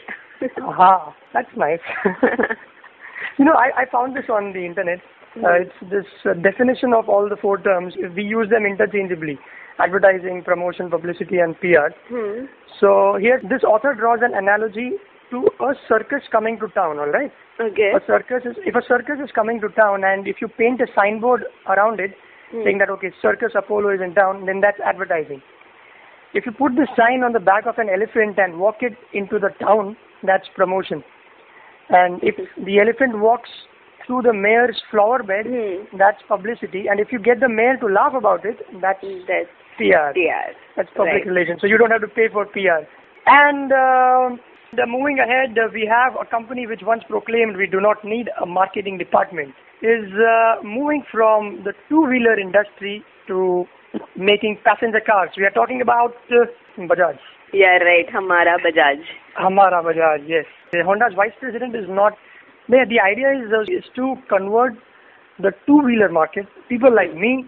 Aha, 0.62 1.14
that's 1.32 1.50
nice. 1.56 1.80
you 3.38 3.44
know, 3.44 3.54
I, 3.54 3.82
I 3.82 3.84
found 3.90 4.16
this 4.16 4.28
on 4.28 4.52
the 4.52 4.64
internet. 4.64 4.98
Uh, 5.36 5.62
it's 5.62 5.72
this 5.90 6.06
uh, 6.24 6.34
definition 6.34 6.92
of 6.92 7.08
all 7.08 7.28
the 7.28 7.36
four 7.36 7.58
terms. 7.58 7.94
We 8.16 8.22
use 8.22 8.48
them 8.50 8.66
interchangeably: 8.66 9.38
advertising, 9.78 10.42
promotion, 10.44 10.90
publicity, 10.90 11.38
and 11.38 11.58
PR. 11.60 11.90
hmm. 12.08 12.44
So 12.80 13.16
here, 13.20 13.40
this 13.48 13.62
author 13.62 13.94
draws 13.94 14.20
an 14.22 14.34
analogy 14.34 14.92
to 15.30 15.48
a 15.60 15.74
circus 15.88 16.22
coming 16.30 16.58
to 16.60 16.68
town. 16.68 16.98
All 16.98 17.08
right, 17.10 17.32
Okay. 17.60 17.92
a 17.94 18.00
circus 18.06 18.44
is 18.44 18.56
if 18.64 18.74
a 18.74 18.82
circus 18.82 19.18
is 19.24 19.30
coming 19.32 19.60
to 19.60 19.68
town, 19.70 20.04
and 20.04 20.26
if 20.28 20.40
you 20.40 20.48
paint 20.48 20.80
a 20.80 20.86
signboard 20.94 21.44
around 21.68 22.00
it, 22.00 22.14
Hmm. 22.52 22.62
saying 22.64 22.78
that 22.78 22.90
okay, 22.90 23.10
Circus 23.22 23.52
Apollo 23.54 23.90
is 23.94 24.00
in 24.00 24.14
town, 24.14 24.44
then 24.46 24.60
that's 24.60 24.78
advertising. 24.80 25.40
If 26.34 26.46
you 26.46 26.52
put 26.52 26.74
the 26.76 26.86
sign 26.96 27.22
on 27.24 27.32
the 27.32 27.40
back 27.40 27.66
of 27.66 27.78
an 27.78 27.88
elephant 27.88 28.38
and 28.38 28.58
walk 28.58 28.82
it 28.82 28.96
into 29.12 29.38
the 29.38 29.50
town, 29.60 29.96
that's 30.22 30.48
promotion. 30.54 31.02
And 31.88 32.22
if 32.22 32.36
the 32.56 32.80
elephant 32.80 33.18
walks 33.20 33.50
through 34.06 34.22
the 34.22 34.32
mayor's 34.34 34.80
flower 34.90 35.22
bed, 35.22 35.46
Hmm. 35.46 35.96
that's 35.96 36.22
publicity. 36.22 36.86
And 36.88 37.00
if 37.00 37.12
you 37.12 37.18
get 37.18 37.40
the 37.40 37.48
mayor 37.48 37.76
to 37.78 37.86
laugh 37.86 38.14
about 38.14 38.44
it, 38.44 38.58
that's 38.80 39.00
That's 39.26 39.48
PR. 39.76 40.12
PR. 40.14 40.52
That's 40.76 40.88
public 40.96 41.24
Right. 41.24 41.26
relations. 41.26 41.60
So 41.60 41.66
you 41.66 41.78
don't 41.78 41.90
have 41.90 42.00
to 42.02 42.08
pay 42.08 42.28
for 42.32 42.46
PR. 42.46 42.82
And 43.26 43.72
uh, 43.72 44.36
the 44.76 44.86
moving 44.86 45.18
ahead, 45.18 45.56
uh, 45.58 45.68
we 45.72 45.86
have 45.90 46.14
a 46.20 46.26
company 46.28 46.66
which 46.66 46.82
once 46.82 47.02
proclaimed 47.08 47.56
we 47.56 47.66
do 47.66 47.80
not 47.80 48.04
need 48.04 48.28
a 48.42 48.46
marketing 48.46 48.98
department, 48.98 49.54
is 49.82 50.08
uh, 50.16 50.62
moving 50.62 51.02
from 51.10 51.62
the 51.64 51.72
two-wheeler 51.88 52.38
industry 52.38 53.04
to 53.28 53.64
making 54.16 54.58
passenger 54.64 55.00
cars. 55.04 55.30
We 55.36 55.44
are 55.44 55.50
talking 55.50 55.80
about 55.80 56.14
uh, 56.30 56.46
Bajaj. 56.78 57.18
Yeah, 57.52 57.78
right. 57.84 58.06
Hamara 58.12 58.56
Bajaj. 58.58 58.98
Hamara 59.38 59.82
Bajaj, 59.84 60.26
yes. 60.28 60.44
The 60.72 60.82
Honda's 60.84 61.14
vice 61.14 61.32
president 61.38 61.76
is 61.76 61.84
not. 61.88 62.14
The, 62.68 62.84
the 62.88 62.98
idea 63.00 63.30
is, 63.30 63.52
uh, 63.52 63.62
is 63.62 63.84
to 63.96 64.16
convert 64.28 64.72
the 65.38 65.52
two-wheeler 65.66 66.08
market. 66.10 66.46
People 66.68 66.94
like 66.94 67.14
me 67.14 67.44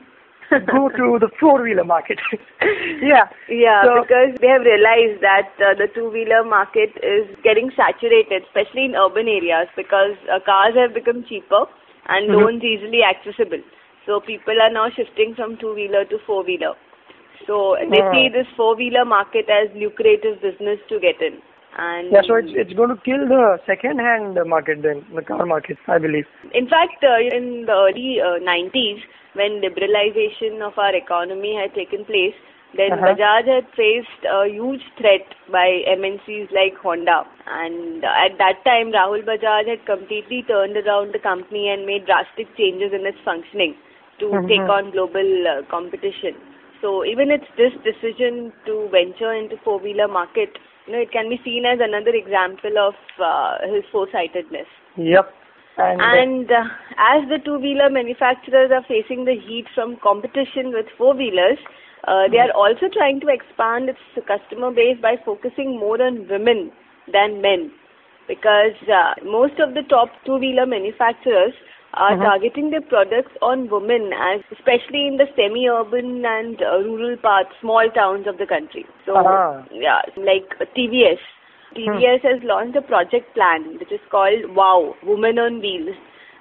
go 0.67 0.88
to 0.88 1.19
the 1.21 1.29
four-wheeler 1.41 1.85
market. 1.85 2.19
yeah. 3.03 3.25
Yeah, 3.49 3.83
So- 3.85 4.03
because 4.03 4.37
they 4.41 4.49
have 4.49 4.62
realized 4.62 5.21
that 5.23 5.50
uh, 5.61 5.75
the 5.75 5.88
two-wheeler 5.95 6.45
market 6.45 6.91
is 7.03 7.26
getting 7.43 7.71
saturated, 7.76 8.43
especially 8.45 8.85
in 8.87 8.95
urban 8.95 9.29
areas, 9.29 9.69
because 9.76 10.15
uh, 10.33 10.38
cars 10.45 10.75
have 10.76 10.95
become 10.95 11.25
cheaper 11.29 11.67
and 12.09 12.31
Mhm. 12.31 12.37
loans 12.41 12.62
easily 12.65 13.03
accessible. 13.03 13.62
So 14.07 14.21
people 14.21 14.61
are 14.62 14.71
now 14.71 14.88
shifting 14.91 15.35
from 15.35 15.57
two-wheeler 15.57 16.05
to 16.07 16.19
four-wheeler. 16.26 16.75
So 17.47 17.76
they 17.91 18.00
Ah. 18.03 18.12
see 18.12 18.29
this 18.29 18.47
four-wheeler 18.57 19.05
market 19.05 19.49
as 19.49 19.69
lucrative 19.75 20.41
business 20.41 20.79
to 20.88 20.99
get 21.00 21.21
in. 21.21 21.43
And 21.79 22.11
Yeah, 22.12 22.23
so 22.26 22.37
it's 22.37 22.53
it's 22.61 22.73
going 22.73 22.88
to 22.88 22.97
kill 23.07 23.26
the 23.29 23.61
second-hand 23.67 24.38
market 24.47 24.81
then, 24.83 25.05
the 25.15 25.23
car 25.23 25.45
market, 25.45 25.76
I 25.87 25.99
believe. 25.99 26.26
In 26.55 26.69
fact, 26.69 27.05
uh, 27.05 27.19
in 27.38 27.67
the 27.67 27.73
early 27.73 28.21
uh, 28.29 28.38
90s, 28.38 29.03
when 29.37 29.61
liberalization 29.62 30.61
of 30.66 30.78
our 30.78 30.95
economy 30.95 31.55
had 31.55 31.75
taken 31.75 32.05
place, 32.05 32.35
then 32.76 32.90
Uh-huh. 32.93 33.07
Bajaj 33.07 33.47
had 33.47 33.66
faced 33.76 34.25
a 34.31 34.47
huge 34.49 34.83
threat 34.99 35.25
by 35.50 35.66
MNCs 35.87 36.50
like 36.52 36.76
Honda. 36.83 37.25
And 37.47 38.05
at 38.05 38.37
that 38.38 38.64
time, 38.64 38.93
Rahul 38.93 39.25
Bajaj 39.25 39.69
had 39.69 39.85
completely 39.87 40.43
turned 40.43 40.76
around 40.76 41.12
the 41.14 41.19
company 41.19 41.69
and 41.71 41.87
made 41.87 42.07
drastic 42.07 42.55
changes 42.57 42.93
in 42.93 43.07
its 43.07 43.19
functioning 43.25 43.76
to 44.19 44.31
Mhm. 44.33 44.49
take 44.49 44.69
on 44.69 44.90
global 44.90 45.47
uh, 45.49 45.62
competition. 45.71 46.35
So 46.81 47.05
even 47.05 47.31
it's 47.31 47.49
this 47.57 47.73
decision 47.85 48.52
to 48.66 48.88
venture 48.90 49.33
into 49.33 49.57
four-wheeler 49.64 50.09
market, 50.09 50.59
you 50.87 50.93
know, 50.93 50.99
it 51.00 51.11
can 51.12 51.28
be 51.31 51.40
seen 51.45 51.64
as 51.64 51.81
another 51.81 52.14
example 52.14 52.78
of 52.78 52.95
uh, 53.19 53.59
his 53.75 53.85
foresightedness. 53.93 54.69
Yep. 54.97 55.33
And, 55.78 56.00
uh, 56.00 56.04
And 56.04 56.50
uh, 56.50 56.64
as 56.99 57.28
the 57.28 57.38
two-wheeler 57.45 57.90
manufacturers 57.90 58.71
are 58.73 58.85
facing 58.88 59.25
the 59.25 59.35
heat 59.35 59.66
from 59.75 59.97
competition 60.02 60.73
with 60.73 60.87
four-wheelers, 60.97 61.59
uh, 62.09 62.28
they 62.30 62.38
are 62.38 62.52
also 62.52 62.88
trying 62.92 63.21
to 63.21 63.28
expand 63.28 63.88
its 63.88 63.99
customer 64.26 64.71
base 64.71 64.97
by 65.00 65.16
focusing 65.25 65.78
more 65.78 66.00
on 66.02 66.26
women 66.28 66.73
than 67.12 67.42
men. 67.42 67.71
Because 68.28 68.75
uh, 68.88 69.14
most 69.25 69.59
of 69.61 69.75
the 69.75 69.83
top 69.83 70.09
two-wheeler 70.25 70.66
manufacturers 70.66 71.52
are 71.95 72.12
Mhm. 72.16 72.25
targeting 72.25 72.71
their 72.71 72.80
products 72.80 73.33
on 73.40 73.68
women, 73.68 74.12
as 74.12 74.40
especially 74.52 75.06
in 75.06 75.16
the 75.16 75.28
semi-urban 75.37 76.25
and 76.25 76.61
uh, 76.62 76.78
rural 76.83 77.16
parts, 77.16 77.50
small 77.61 77.88
towns 77.90 78.26
of 78.26 78.38
the 78.38 78.47
country. 78.47 78.85
So, 79.04 79.16
Ah. 79.16 79.62
yeah, 79.71 80.02
like 80.16 80.56
TVS. 80.75 81.18
TVS 81.76 82.23
has 82.23 82.40
launched 82.42 82.76
a 82.76 82.83
project 82.83 83.35
plan 83.35 83.78
which 83.78 83.92
is 83.92 84.00
called 84.11 84.54
WOW, 84.54 84.95
Women 85.04 85.38
on 85.38 85.61
Wheels. 85.61 85.97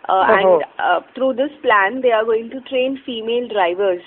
Uh, 0.08 0.12
Oh. 0.28 0.36
and 0.38 0.64
uh, 0.80 1.00
through 1.16 1.34
this 1.34 1.50
plan, 1.64 2.02
they 2.02 2.12
are 2.12 2.24
going 2.24 2.50
to 2.52 2.62
train 2.70 3.00
female 3.06 3.48
drivers 3.48 4.02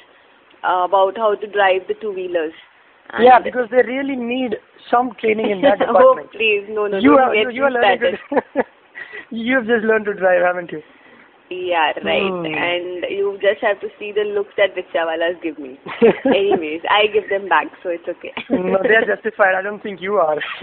uh, 0.62 0.84
about 0.86 1.16
how 1.16 1.34
to 1.34 1.46
drive 1.48 1.82
the 1.88 1.94
two-wheelers. 2.00 2.52
And- 3.10 3.24
yeah, 3.24 3.40
because 3.40 3.68
they 3.70 3.82
really 3.82 4.14
need 4.14 4.56
some 4.90 5.10
training 5.20 5.50
in 5.50 5.60
that 5.62 5.80
oh, 5.82 5.86
department. 5.86 6.30
please, 6.30 6.66
no, 6.68 6.86
no, 6.86 6.98
you 6.98 7.12
are, 7.18 7.34
get 7.34 7.52
you, 7.52 7.62
you 7.62 7.64
are 7.64 7.70
learning 7.72 8.16
to, 8.30 8.62
You've 9.30 9.66
just 9.66 9.84
learned 9.84 10.04
to 10.06 10.14
drive, 10.14 10.42
haven't 10.42 10.70
you? 10.72 10.82
Yeah, 11.50 11.92
right. 12.04 12.28
Hmm. 12.28 12.44
And 12.44 13.04
you 13.08 13.38
just 13.40 13.62
have 13.62 13.80
to 13.80 13.88
see 13.98 14.12
the 14.12 14.20
looks 14.22 14.52
that 14.58 14.76
rickshawalas 14.76 15.40
give 15.42 15.58
me. 15.58 15.78
Anyways, 16.26 16.82
I 16.90 17.06
give 17.08 17.28
them 17.30 17.48
back, 17.48 17.68
so 17.82 17.88
it's 17.88 18.06
okay. 18.06 18.32
no, 18.50 18.78
they 18.82 18.94
are 19.00 19.06
justified. 19.16 19.54
I 19.56 19.62
don't 19.62 19.82
think 19.82 20.00
you 20.00 20.16
are. 20.16 20.36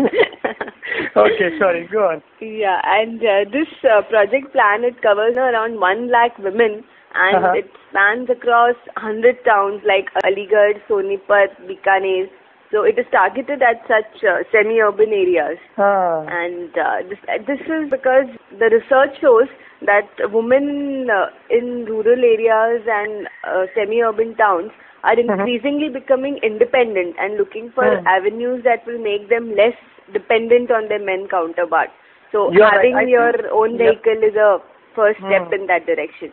okay, 1.18 1.50
sorry. 1.60 1.88
Go 1.92 2.06
on. 2.10 2.22
Yeah, 2.40 2.82
and 2.86 3.20
uh, 3.20 3.50
this 3.52 3.68
uh, 3.84 4.02
project 4.10 4.54
plan 4.54 4.84
it 4.84 5.02
covers 5.02 5.36
around 5.36 5.80
one 5.80 6.12
lakh 6.12 6.38
women, 6.38 6.84
and 7.16 7.38
Uh-huh. 7.44 7.54
it 7.58 7.70
spans 7.90 8.30
across 8.30 8.76
hundred 8.98 9.38
towns 9.46 9.82
like 9.88 10.10
Aligarh, 10.24 10.78
Sonipat, 10.88 11.50
Bikaner. 11.68 12.28
So 12.72 12.84
it 12.84 12.98
is 12.98 13.06
targeted 13.12 13.62
at 13.62 13.82
such 13.88 14.24
uh, 14.24 14.44
semi-urban 14.52 15.10
areas, 15.14 15.58
Ah. 15.78 16.26
and 16.28 16.76
uh, 16.78 16.98
this 17.10 17.20
this 17.48 17.62
is 17.76 17.90
because 17.92 18.26
the 18.60 18.70
research 18.74 19.20
shows 19.22 19.48
that 19.90 20.10
women 20.34 21.08
uh, 21.10 21.28
in 21.50 21.86
rural 21.86 22.24
areas 22.32 22.82
and 23.00 23.28
uh, 23.48 23.66
semi-urban 23.76 24.36
towns 24.36 24.72
are 25.04 25.16
Mhm. 25.16 25.30
increasingly 25.30 25.90
becoming 25.90 26.38
independent 26.50 27.16
and 27.20 27.38
looking 27.38 27.70
for 27.76 27.86
Hmm. 27.86 28.08
avenues 28.08 28.64
that 28.64 28.86
will 28.88 28.98
make 29.08 29.28
them 29.34 29.52
less 29.56 29.78
dependent 30.18 30.72
on 30.72 30.88
their 30.88 31.04
men 31.12 31.28
counterpart. 31.28 31.92
So 32.32 32.52
You're 32.52 32.72
having 32.78 32.98
your 33.10 33.32
think- 33.34 33.52
own 33.52 33.78
vehicle 33.78 34.24
is 34.30 34.36
a 34.48 34.50
first 34.96 35.20
step 35.20 35.48
Hmm. 35.48 35.54
in 35.60 35.68
that 35.68 35.86
direction. 35.86 36.32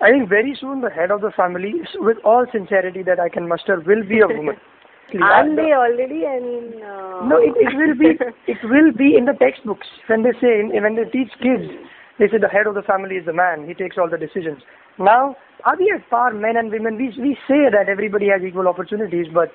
I 0.00 0.10
think 0.12 0.28
very 0.28 0.54
soon 0.60 0.80
the 0.86 0.90
head 0.90 1.10
of 1.10 1.20
the 1.26 1.32
family, 1.32 1.72
with 2.10 2.18
all 2.24 2.46
sincerity 2.54 3.02
that 3.10 3.18
I 3.18 3.28
can 3.28 3.48
muster, 3.48 3.80
will 3.90 4.04
be 4.14 4.20
a 4.20 4.28
woman. 4.28 4.56
Aren't 5.22 5.56
they 5.56 5.72
already? 5.72 6.26
I 6.26 6.40
mean, 6.40 6.82
uh, 6.82 7.26
No, 7.26 7.38
it, 7.38 7.54
it 7.56 7.72
will 7.76 7.94
be 7.96 8.18
it 8.52 8.58
will 8.64 8.92
be 8.92 9.16
in 9.16 9.24
the 9.26 9.34
textbooks 9.38 9.86
when 10.08 10.22
they 10.22 10.32
say 10.40 10.60
in, 10.60 10.70
when 10.82 10.96
they 10.96 11.04
teach 11.04 11.30
kids. 11.40 11.70
They 12.18 12.28
say 12.28 12.38
the 12.38 12.48
head 12.48 12.66
of 12.66 12.74
the 12.74 12.82
family 12.82 13.16
is 13.16 13.26
the 13.26 13.32
man. 13.32 13.66
He 13.66 13.74
takes 13.74 13.96
all 13.98 14.08
the 14.08 14.18
decisions. 14.18 14.62
Now, 14.98 15.36
are 15.64 15.76
we 15.76 15.92
at 15.94 16.08
par, 16.10 16.32
men 16.32 16.56
and 16.56 16.70
women? 16.70 16.96
We 16.96 17.12
we 17.20 17.36
say 17.48 17.68
that 17.70 17.88
everybody 17.88 18.28
has 18.28 18.42
equal 18.42 18.68
opportunities, 18.68 19.26
but 19.32 19.50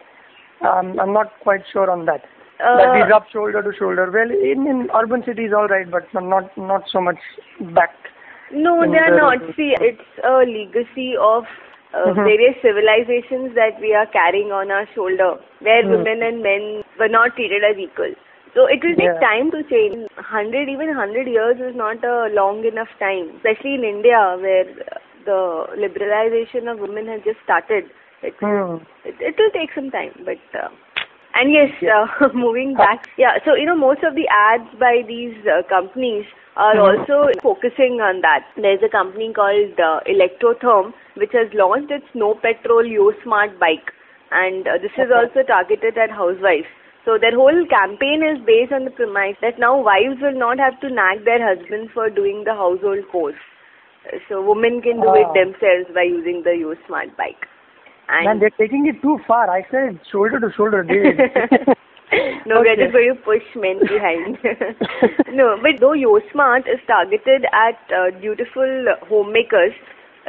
um, 0.66 1.00
I'm 1.00 1.14
not 1.14 1.32
quite 1.42 1.62
sure 1.72 1.90
on 1.90 2.06
that. 2.06 2.22
that 2.60 2.92
we 2.94 3.02
Uh, 3.02 3.08
rub 3.08 3.24
shoulder 3.32 3.62
to 3.64 3.72
shoulder. 3.78 4.12
Well, 4.12 4.30
in, 4.32 4.68
in 4.68 4.90
urban 4.94 5.24
cities, 5.26 5.52
all 5.56 5.68
right, 5.68 5.90
but 5.90 6.04
not 6.14 6.52
not 6.58 6.84
so 6.92 7.00
much 7.02 7.20
back. 7.80 7.96
No, 8.52 8.82
they 8.92 8.98
are 8.98 9.12
the- 9.12 9.18
not. 9.24 9.56
See, 9.56 9.76
it's 9.80 10.10
a 10.24 10.38
legacy 10.44 11.16
of 11.18 11.46
uh, 11.94 12.06
Mhm. 12.14 12.24
various 12.24 12.56
civilizations 12.62 13.54
that 13.56 13.80
we 13.82 13.94
are 13.94 14.06
carrying 14.08 14.52
on 14.52 14.72
our 14.72 14.86
shoulder, 14.96 15.30
where 15.68 15.84
Mm. 15.84 15.90
women 15.98 16.24
and 16.24 16.44
men 16.44 16.84
were 17.00 17.08
not 17.18 17.36
treated 17.36 17.64
as 17.64 17.78
equal. 17.78 18.14
So 18.54 18.66
it 18.66 18.84
will 18.84 18.96
take 19.00 19.14
Yeah. 19.14 19.20
time 19.22 19.52
to 19.52 19.64
change. 19.72 20.08
Hundred, 20.34 20.70
even 20.70 20.92
hundred 21.00 21.28
years 21.28 21.60
is 21.70 21.76
not 21.76 22.04
a 22.04 22.16
long 22.40 22.64
enough 22.66 22.94
time, 23.00 23.30
especially 23.38 23.74
in 23.80 23.84
India, 23.84 24.22
where 24.46 24.68
uh, 24.70 25.00
the 25.26 25.40
liberalization 25.86 26.72
of 26.72 26.80
women 26.80 27.08
has 27.08 27.22
just 27.24 27.42
started. 27.44 27.90
It, 28.22 28.36
Hmm. 28.40 28.78
it, 29.06 29.16
it 29.32 29.38
will 29.38 29.52
take 29.52 29.74
some 29.74 29.92
time, 29.92 30.14
but. 30.26 30.62
Uh, 30.64 30.70
and 31.36 31.52
yes, 31.52 31.72
Yeah. 31.82 32.08
uh, 32.22 32.30
moving 32.34 32.74
back, 32.76 33.08
yeah. 33.18 33.38
So 33.46 33.54
you 33.56 33.66
know, 33.66 33.76
most 33.76 34.04
of 34.04 34.16
the 34.16 34.28
ads 34.28 34.70
by 34.80 35.04
these 35.08 35.38
uh, 35.56 35.62
companies 35.70 36.26
are 36.58 36.76
Mhm. 36.76 36.88
also 36.88 37.20
focusing 37.44 38.02
on 38.02 38.22
that. 38.22 38.46
There's 38.58 38.82
a 38.84 38.90
company 38.90 39.32
called 39.34 39.80
uh, 39.80 40.00
Electrotherm 40.16 40.94
which 41.20 41.34
has 41.34 41.54
launched 41.54 41.92
its 41.92 42.08
no 42.16 42.34
petrol 42.36 42.86
Yo 42.86 43.12
Smart 43.24 43.60
bike, 43.60 43.92
and 44.32 44.68
uh, 44.68 44.78
this 44.82 44.96
is 44.98 45.12
also 45.14 45.44
targeted 45.46 45.98
at 45.98 46.10
housewives. 46.10 46.72
So 47.06 47.18
their 47.20 47.36
whole 47.36 47.66
campaign 47.70 48.24
is 48.24 48.40
based 48.46 48.72
on 48.74 48.86
the 48.86 48.92
premise 48.92 49.38
that 49.42 49.60
now 49.60 49.76
wives 49.80 50.20
will 50.22 50.38
not 50.38 50.60
have 50.60 50.80
to 50.82 50.90
nag 50.90 51.24
their 51.26 51.40
husbands 51.44 51.92
for 51.94 52.10
doing 52.10 52.44
the 52.46 52.54
household 52.54 53.06
chores. 53.12 53.40
Uh, 54.08 54.18
So 54.30 54.42
women 54.42 54.82
can 54.82 55.02
do 55.06 55.14
it 55.22 55.28
Ah. 55.30 55.34
themselves 55.38 55.94
by 56.00 56.04
using 56.10 56.44
the 56.44 56.56
Yo 56.64 56.76
Smart 56.88 57.16
bike. 57.18 57.48
Man, 58.26 58.40
they're 58.40 58.58
taking 58.58 58.88
it 58.88 59.02
too 59.02 59.20
far. 59.28 59.50
I 59.50 59.62
said 59.70 60.00
shoulder 60.12 60.40
to 60.40 60.52
shoulder, 60.58 60.84
no, 62.46 62.60
Okay. 62.62 62.76
just 62.76 62.92
going 62.94 63.14
to 63.14 63.22
push 63.22 63.46
men 63.56 63.80
behind. 63.86 64.38
no, 65.40 65.58
but 65.62 65.80
though 65.80 65.94
YoSmart 65.94 66.66
is 66.68 66.80
targeted 66.88 67.46
at 67.54 67.78
uh, 67.94 68.10
dutiful 68.20 68.86
homemakers, 69.08 69.74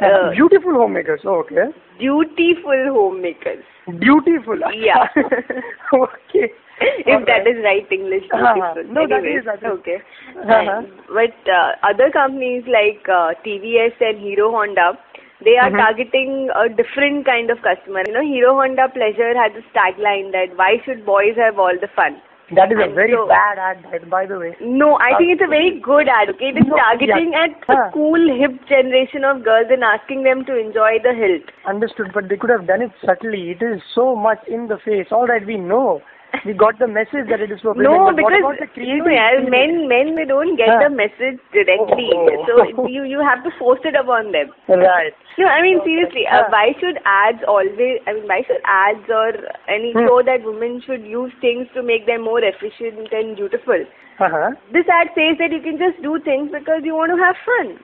uh, 0.01 0.31
Beautiful 0.31 0.73
homemakers. 0.73 1.21
Oh, 1.25 1.39
okay. 1.45 1.71
dutiful 1.99 2.81
homemakers. 2.93 3.63
Beautiful. 3.99 4.57
Yeah. 4.73 5.07
okay. 5.93 6.49
if 6.81 7.25
that 7.27 7.45
is 7.47 7.57
right 7.63 7.85
English, 7.91 8.23
Uh-huh. 8.33 8.53
beautiful. 8.53 8.93
No, 8.93 9.07
that 9.07 9.25
is, 9.25 9.45
that 9.45 9.61
is. 9.61 9.71
Okay. 9.79 9.97
Uh-huh. 10.39 10.81
But 11.13 11.37
uh, 11.51 11.71
other 11.91 12.09
companies 12.11 12.63
like 12.67 13.05
uh, 13.07 13.33
TVS 13.45 13.93
and 13.99 14.19
Hero 14.19 14.49
Honda, 14.51 14.97
they 15.45 15.57
are 15.57 15.69
Mhm. 15.69 15.77
targeting 15.83 16.49
a 16.55 16.69
different 16.69 17.25
kind 17.25 17.49
of 17.49 17.61
customer. 17.61 18.01
You 18.07 18.13
know, 18.13 18.25
Hero 18.25 18.53
Honda 18.55 18.89
Pleasure 18.93 19.33
had 19.37 19.53
this 19.53 19.69
tagline 19.77 20.31
that 20.33 20.57
why 20.57 20.77
should 20.85 21.05
boys 21.05 21.35
have 21.37 21.57
all 21.59 21.77
the 21.85 21.89
fun? 21.95 22.21
That 22.55 22.71
is 22.71 22.77
a 22.79 22.83
And 22.83 22.95
very 22.95 23.13
so- 23.13 23.27
bad 23.27 23.57
ad, 23.57 24.09
by- 24.09 24.25
the 24.25 24.37
way. 24.39 24.55
No, 24.61 24.97
I 24.99 25.15
think 25.17 25.31
it's 25.31 25.41
a 25.41 25.47
very 25.47 25.77
uh, 25.77 25.85
good 25.85 26.07
ad. 26.07 26.29
Okay, 26.29 26.49
it 26.49 26.57
is 26.57 26.67
No, 26.67 26.75
targeting 26.75 27.31
yeah. 27.31 27.43
at 27.45 27.51
Huh. 27.67 27.73
a 27.87 27.91
cool, 27.93 28.19
hip 28.39 28.65
generation 28.67 29.23
of 29.23 29.43
girls 29.43 29.67
and 29.69 29.83
asking 29.83 30.23
them 30.23 30.43
to 30.45 30.57
enjoy 30.57 30.99
the 31.03 31.13
hilt. 31.13 31.43
Understood, 31.65 32.11
but 32.13 32.27
they 32.29 32.37
could 32.37 32.49
have 32.49 32.67
done 32.67 32.81
it 32.81 32.91
subtly. 33.05 33.51
It 33.51 33.61
is 33.61 33.81
so 33.95 34.15
much 34.15 34.39
in 34.47 34.67
the 34.67 34.77
face. 34.77 35.11
All 35.11 35.27
right, 35.27 35.45
we 35.45 35.57
know. 35.57 36.01
We 36.45 36.53
got 36.53 36.79
the 36.79 36.87
message 36.87 37.27
that 37.29 37.41
it 37.41 37.51
is 37.51 37.59
for 37.61 37.73
women. 37.73 37.91
No, 37.91 38.11
because 38.15 38.41
what 38.41 38.55
about 38.55 38.73
the 38.75 38.83
no, 38.83 39.49
men 39.49 39.87
men 39.87 40.15
they 40.15 40.25
don't 40.25 40.55
get 40.55 40.69
Huh. 40.69 40.87
the 40.87 40.89
message 40.89 41.39
directly, 41.53 42.09
Oh. 42.15 42.45
so 42.47 42.87
you 42.87 43.03
you 43.03 43.19
have 43.19 43.43
to 43.43 43.51
force 43.59 43.81
it 43.83 43.95
upon 43.95 44.31
them. 44.31 44.51
Right. 44.67 45.13
No, 45.37 45.47
I 45.47 45.61
mean 45.61 45.81
seriously, 45.83 46.25
uh, 46.27 46.43
why 46.49 46.73
should 46.79 46.99
ads 47.05 47.43
always? 47.47 47.99
I 48.07 48.13
mean, 48.13 48.27
why 48.27 48.41
should 48.47 48.61
ads 48.65 49.09
or 49.09 49.33
any 49.67 49.91
Hmm. 49.93 50.07
show 50.07 50.21
that 50.31 50.43
women 50.43 50.79
should 50.81 51.05
use 51.05 51.33
things 51.41 51.67
to 51.73 51.83
make 51.83 52.05
them 52.05 52.21
more 52.21 52.39
efficient 52.51 53.11
and 53.21 53.35
beautiful? 53.35 53.85
Uh-huh. 54.19 54.51
This 54.71 54.87
ad 54.87 55.09
says 55.15 55.37
that 55.39 55.51
you 55.51 55.61
can 55.61 55.77
just 55.77 56.01
do 56.01 56.19
things 56.19 56.51
because 56.51 56.83
you 56.83 56.95
want 56.95 57.11
to 57.11 57.17
have 57.23 57.35
fun. 57.45 57.75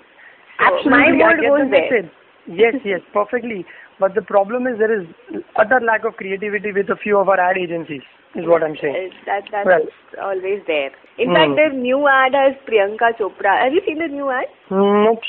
So 0.59 0.65
Absolutely, 0.65 1.17
my 1.17 1.27
word 1.27 1.41
goes 1.41 1.69
the 1.69 1.81
there. 1.89 2.11
Yes, 2.47 2.75
yes, 2.85 3.01
perfectly. 3.13 3.65
But 3.99 4.13
the 4.15 4.21
problem 4.21 4.67
is 4.67 4.77
there 4.77 4.93
is 5.01 5.07
utter 5.55 5.79
lack 5.81 6.05
of 6.05 6.15
creativity 6.15 6.71
with 6.71 6.89
a 6.89 6.95
few 6.95 7.17
of 7.17 7.29
our 7.29 7.39
ad 7.39 7.57
agencies, 7.57 8.03
is 8.37 8.45
what 8.45 8.63
I'm 8.63 8.75
saying. 8.81 9.11
Uh, 9.11 9.25
That 9.25 9.43
that's 9.51 9.67
Well. 9.67 10.29
always 10.31 10.63
there. 10.67 10.91
In 11.17 11.29
Hmm. 11.29 11.35
fact, 11.35 11.55
the 11.55 11.67
new 11.75 12.07
ad 12.07 12.33
has 12.35 12.55
Priyanka 12.67 13.13
Chopra. 13.17 13.57
Have 13.63 13.73
you 13.73 13.81
seen 13.85 13.99
the 13.99 14.07
new 14.07 14.29
ad? 14.29 14.47
Nope. 14.69 15.23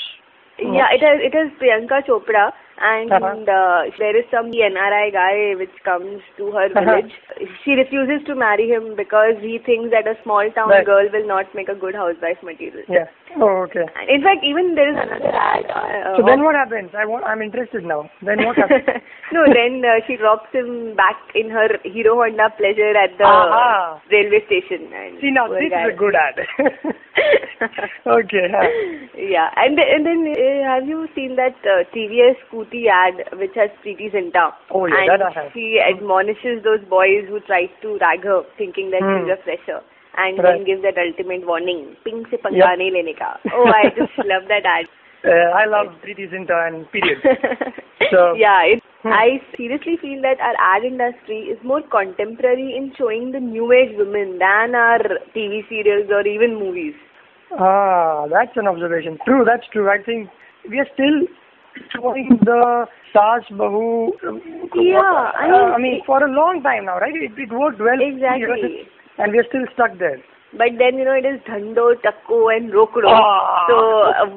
Yeah, 0.58 0.88
it 0.92 1.00
has 1.02 1.20
it 1.20 1.34
has 1.34 1.50
Priyanka 1.60 2.02
Chopra, 2.06 2.52
and 2.80 3.12
Uh-huh. 3.12 3.34
uh, 3.48 3.82
there 3.98 4.16
is 4.16 4.24
some 4.30 4.50
NRI 4.52 5.12
guy 5.12 5.54
which 5.58 5.74
comes 5.84 6.20
to 6.36 6.50
her 6.52 6.66
Uh-huh. 6.66 6.84
village. 6.84 7.12
She 7.64 7.72
refuses 7.72 8.24
to 8.26 8.34
marry 8.34 8.68
him 8.68 8.94
because 8.96 9.36
he 9.40 9.58
thinks 9.58 9.90
that 9.90 10.06
a 10.06 10.16
small 10.22 10.50
town 10.52 10.68
Right. 10.70 10.84
girl 10.84 11.08
will 11.12 11.26
not 11.26 11.54
make 11.54 11.68
a 11.68 11.74
good 11.74 11.94
housewife 11.94 12.42
material. 12.42 12.84
Yeah. 12.88 13.06
Oh, 13.40 13.62
okay. 13.68 13.84
And 14.00 14.08
in 14.10 14.22
fact, 14.22 14.42
even 14.42 14.74
there 14.74 14.88
is 14.88 14.96
another 14.96 15.32
ad. 15.34 15.66
Uh, 15.70 16.16
So 16.16 16.22
then 16.24 16.42
what 16.42 16.54
happens? 16.54 16.94
I 16.94 17.04
want, 17.04 17.24
I'm 17.24 17.42
interested 17.42 17.84
now. 17.84 18.10
Then 18.22 18.44
what 18.46 18.56
happens? 18.56 18.86
no, 19.32 19.44
then 19.52 19.84
uh, 19.84 20.00
she 20.06 20.16
drops 20.16 20.48
him 20.52 20.94
back 20.96 21.16
in 21.34 21.50
her 21.50 21.68
Hero 21.84 22.14
Honda 22.16 22.48
Pleasure 22.56 22.94
at 22.96 23.16
the 23.18 23.24
Aha. 23.24 24.00
railway 24.10 24.44
station. 24.46 24.92
And 24.92 25.20
See 25.20 25.30
now, 25.30 25.48
this 25.48 25.68
guy- 25.70 25.88
is 25.88 25.94
a 25.94 25.96
good 25.96 26.14
ad. 26.14 26.36
okay. 28.06 28.46
Huh. 28.50 28.68
yeah, 29.16 29.50
and 29.56 29.78
and 29.78 30.06
then 30.06 30.20
uh, 30.32 30.72
have 30.72 30.86
you 30.86 31.06
seen 31.14 31.36
that 31.36 31.56
uh, 31.66 31.84
TVS 31.94 32.36
Scooty 32.68 32.86
ad 32.88 33.38
which 33.38 33.52
has 33.56 33.70
Preity 33.82 34.10
Zinta. 34.10 34.52
Oh, 34.70 34.86
yeah, 34.86 34.94
and 35.00 35.08
that 35.08 35.22
I 35.22 35.32
have. 35.32 35.52
She 35.54 35.80
admonishes 35.80 36.62
those 36.64 36.84
boys 36.88 37.24
who 37.28 37.40
try 37.40 37.66
to 37.82 37.98
rag 38.00 38.24
her 38.24 38.42
thinking 38.56 38.90
that 38.90 39.02
mm. 39.02 39.24
she's 39.24 39.34
hmm. 39.34 39.40
a 39.40 39.42
fresher. 39.44 39.80
And 40.16 40.38
right. 40.38 40.58
then 40.58 40.66
gives 40.66 40.82
that 40.82 40.98
ultimate 40.98 41.46
warning, 41.46 41.94
ping 42.02 42.24
se 42.30 42.38
panga 42.42 42.58
yep. 42.58 42.78
nahi 42.78 42.90
lene 42.90 43.14
ka. 43.16 43.38
Oh, 43.52 43.70
I 43.70 43.90
just 43.94 44.12
love 44.26 44.48
that 44.48 44.66
ad. 44.66 44.86
Uh, 45.24 45.50
I 45.54 45.66
love 45.66 45.94
Preity 46.02 46.26
Zinta 46.28 46.66
and 46.66 46.90
period. 46.90 47.18
so 48.10 48.34
Yeah, 48.34 48.62
it, 48.64 48.82
hmm. 49.02 49.12
I 49.12 49.40
seriously 49.56 49.96
feel 50.00 50.22
that 50.22 50.40
our 50.40 50.56
ad 50.58 50.84
industry 50.84 51.50
is 51.54 51.58
more 51.62 51.82
contemporary 51.82 52.74
in 52.76 52.92
showing 52.98 53.32
the 53.32 53.40
new 53.40 53.70
age 53.72 53.94
women 53.96 54.38
than 54.38 54.74
our 54.74 54.98
TV 55.34 55.68
serials 55.68 56.10
or 56.10 56.26
even 56.26 56.58
movies. 56.58 56.94
Ah, 57.58 58.26
that's 58.28 58.56
an 58.56 58.66
observation. 58.66 59.18
True, 59.24 59.44
that's 59.44 59.66
true. 59.72 59.88
I 59.88 60.02
think 60.02 60.28
we 60.68 60.78
are 60.78 60.86
still 60.94 61.26
showing 61.94 62.38
the 62.44 62.86
Sas 63.12 63.44
Bahu. 63.50 64.12
um, 64.28 64.40
Yeah, 64.74 64.98
uh, 65.00 65.32
I 65.44 65.50
mean- 65.50 65.72
I 65.74 65.78
mean, 65.78 66.02
for 66.06 66.22
a 66.24 66.30
long 66.30 66.62
time 66.62 66.84
now, 66.86 66.98
right? 66.98 67.14
It, 67.14 67.38
it 67.38 67.52
worked 67.52 67.80
well. 67.80 68.00
Exactly. 68.00 68.88
And 69.18 69.32
we 69.32 69.38
are 69.38 69.48
still 69.48 69.66
stuck 69.74 69.98
there. 69.98 70.18
But 70.52 70.78
then 70.78 70.96
you 70.98 71.04
know 71.04 71.12
it 71.12 71.26
is 71.26 71.40
dhando, 71.48 71.94
takko, 72.04 72.36
and 72.56 72.70
rokdo. 72.72 73.08
Ah. 73.08 73.64
So 73.68 73.78
uh, 74.12 74.28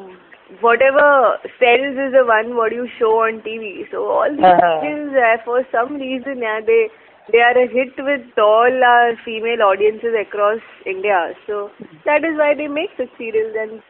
whatever 0.60 1.38
sells 1.60 1.96
is 2.06 2.12
the 2.18 2.24
one 2.26 2.56
what 2.56 2.74
you 2.74 2.88
show 3.00 3.12
on 3.26 3.42
TV. 3.46 3.90
So 3.92 4.04
all 4.10 4.30
these 4.30 4.44
Uh-huh. 4.56 4.82
things, 4.82 5.14
uh, 5.28 5.38
for 5.46 5.62
some 5.72 5.96
reason, 5.96 6.40
yeah, 6.48 6.60
they 6.72 6.82
they 7.32 7.40
are 7.40 7.56
a 7.62 7.68
hit 7.68 7.96
with 8.10 8.40
all 8.46 8.84
our 8.90 9.16
female 9.24 9.62
audiences 9.70 10.14
across 10.22 10.60
India. 10.86 11.22
So 11.48 11.62
that 12.10 12.26
is 12.32 12.38
why 12.38 12.54
they 12.56 12.68
make 12.68 12.92
such 12.98 13.16
serials. 13.18 13.56
And 13.66 13.82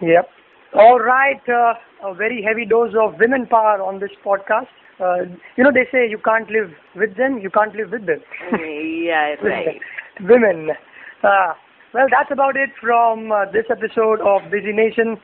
Yep. 0.00 0.30
All 0.74 0.98
right. 0.98 1.40
Uh, 1.48 1.74
a 2.02 2.12
very 2.14 2.42
heavy 2.42 2.64
dose 2.64 2.94
of 2.98 3.18
women 3.18 3.46
power 3.46 3.80
on 3.82 4.00
this 4.00 4.10
podcast. 4.24 4.68
Uh, 5.00 5.24
you 5.56 5.64
know, 5.64 5.70
they 5.72 5.86
say 5.92 6.08
you 6.08 6.18
can't 6.18 6.50
live 6.50 6.72
with 6.94 7.16
them, 7.16 7.38
you 7.38 7.50
can't 7.50 7.74
live 7.74 7.90
with 7.90 8.06
them. 8.06 8.20
yeah, 8.58 9.34
right. 9.42 9.80
Women. 10.20 10.70
Uh, 11.22 11.52
well, 11.92 12.06
that's 12.10 12.30
about 12.30 12.56
it 12.56 12.70
from 12.80 13.30
uh, 13.30 13.44
this 13.52 13.66
episode 13.70 14.20
of 14.20 14.50
Busy 14.50 14.72
Nation. 14.72 15.18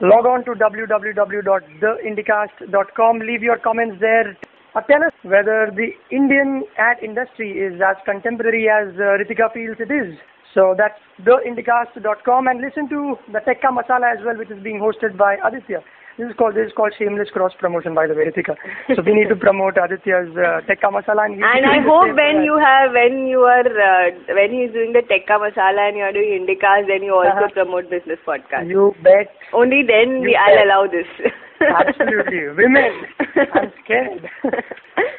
Log 0.00 0.26
on 0.26 0.44
to 0.44 0.52
www.theindicast.com. 0.52 3.18
Leave 3.20 3.42
your 3.42 3.58
comments 3.58 3.98
there. 4.00 4.36
Uh, 4.74 4.80
tell 4.82 5.02
us 5.04 5.12
whether 5.22 5.70
the 5.74 5.90
Indian 6.10 6.64
ad 6.78 6.96
industry 7.02 7.52
is 7.52 7.80
as 7.80 7.96
contemporary 8.04 8.68
as 8.68 8.88
uh, 8.96 9.16
Ritika 9.18 9.52
feels 9.52 9.76
it 9.78 9.90
is. 9.92 10.18
So 10.54 10.74
that's 10.78 10.98
theindicast.com 11.26 12.46
and 12.46 12.60
listen 12.60 12.88
to 12.88 13.16
the 13.32 13.40
Tekka 13.40 13.70
Masala 13.74 14.14
as 14.16 14.24
well, 14.24 14.36
which 14.38 14.50
is 14.50 14.62
being 14.62 14.78
hosted 14.78 15.16
by 15.16 15.36
Aditya. 15.44 15.82
This 16.16 16.28
is 16.30 16.36
called 16.38 16.54
this 16.54 16.68
is 16.68 16.72
called 16.76 16.92
shameless 16.96 17.28
cross 17.34 17.50
promotion 17.58 17.92
by 17.92 18.06
the 18.06 18.14
way, 18.14 18.26
Ritika. 18.30 18.54
So 18.94 19.02
we 19.02 19.14
need 19.14 19.28
to 19.30 19.34
promote 19.34 19.74
Aditya's 19.76 20.30
uh, 20.38 20.62
Tekka 20.62 20.86
Masala 20.94 21.24
and, 21.26 21.42
And 21.42 21.66
I 21.66 21.80
hope 21.82 22.14
when 22.14 22.44
you 22.46 22.54
have 22.56 22.92
when 22.94 23.26
you 23.26 23.40
are 23.40 23.66
uh, 23.66 24.10
when 24.38 24.52
he's 24.54 24.70
doing 24.70 24.92
the 24.92 25.02
tekka 25.02 25.42
masala 25.42 25.88
and 25.88 25.96
you 25.96 26.04
are 26.04 26.12
doing 26.12 26.38
Indicast, 26.46 26.86
then 26.86 27.02
you 27.02 27.14
also 27.18 27.34
Uh-huh. 27.34 27.48
promote 27.52 27.90
business 27.90 28.20
podcast. 28.24 28.68
You 28.70 28.94
bet. 29.02 29.34
Only 29.52 29.82
then 29.82 30.22
You 30.22 30.30
we, 30.30 30.36
I'll 30.38 30.62
allow 30.64 30.86
this. 30.86 31.10
Absolutely. 31.72 32.48
Women. 32.56 33.06
I'm 33.54 33.72
scared. 33.84 34.28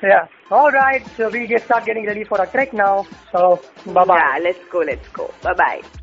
yeah. 0.04 0.28
All 0.52 0.72
right. 0.72 1.02
So 1.18 1.30
we 1.32 1.48
get 1.48 1.66
start 1.66 1.86
getting 1.86 2.06
ready 2.06 2.24
for 2.24 2.42
a 2.42 2.50
trek 2.52 2.74
now. 2.74 3.06
So 3.32 3.62
bye 3.88 4.06
bye. 4.06 4.16
Yeah, 4.16 4.40
let's 4.44 4.64
go, 4.72 4.80
let's 4.80 5.08
go. 5.16 5.34
Bye 5.44 5.54
bye. 5.54 6.02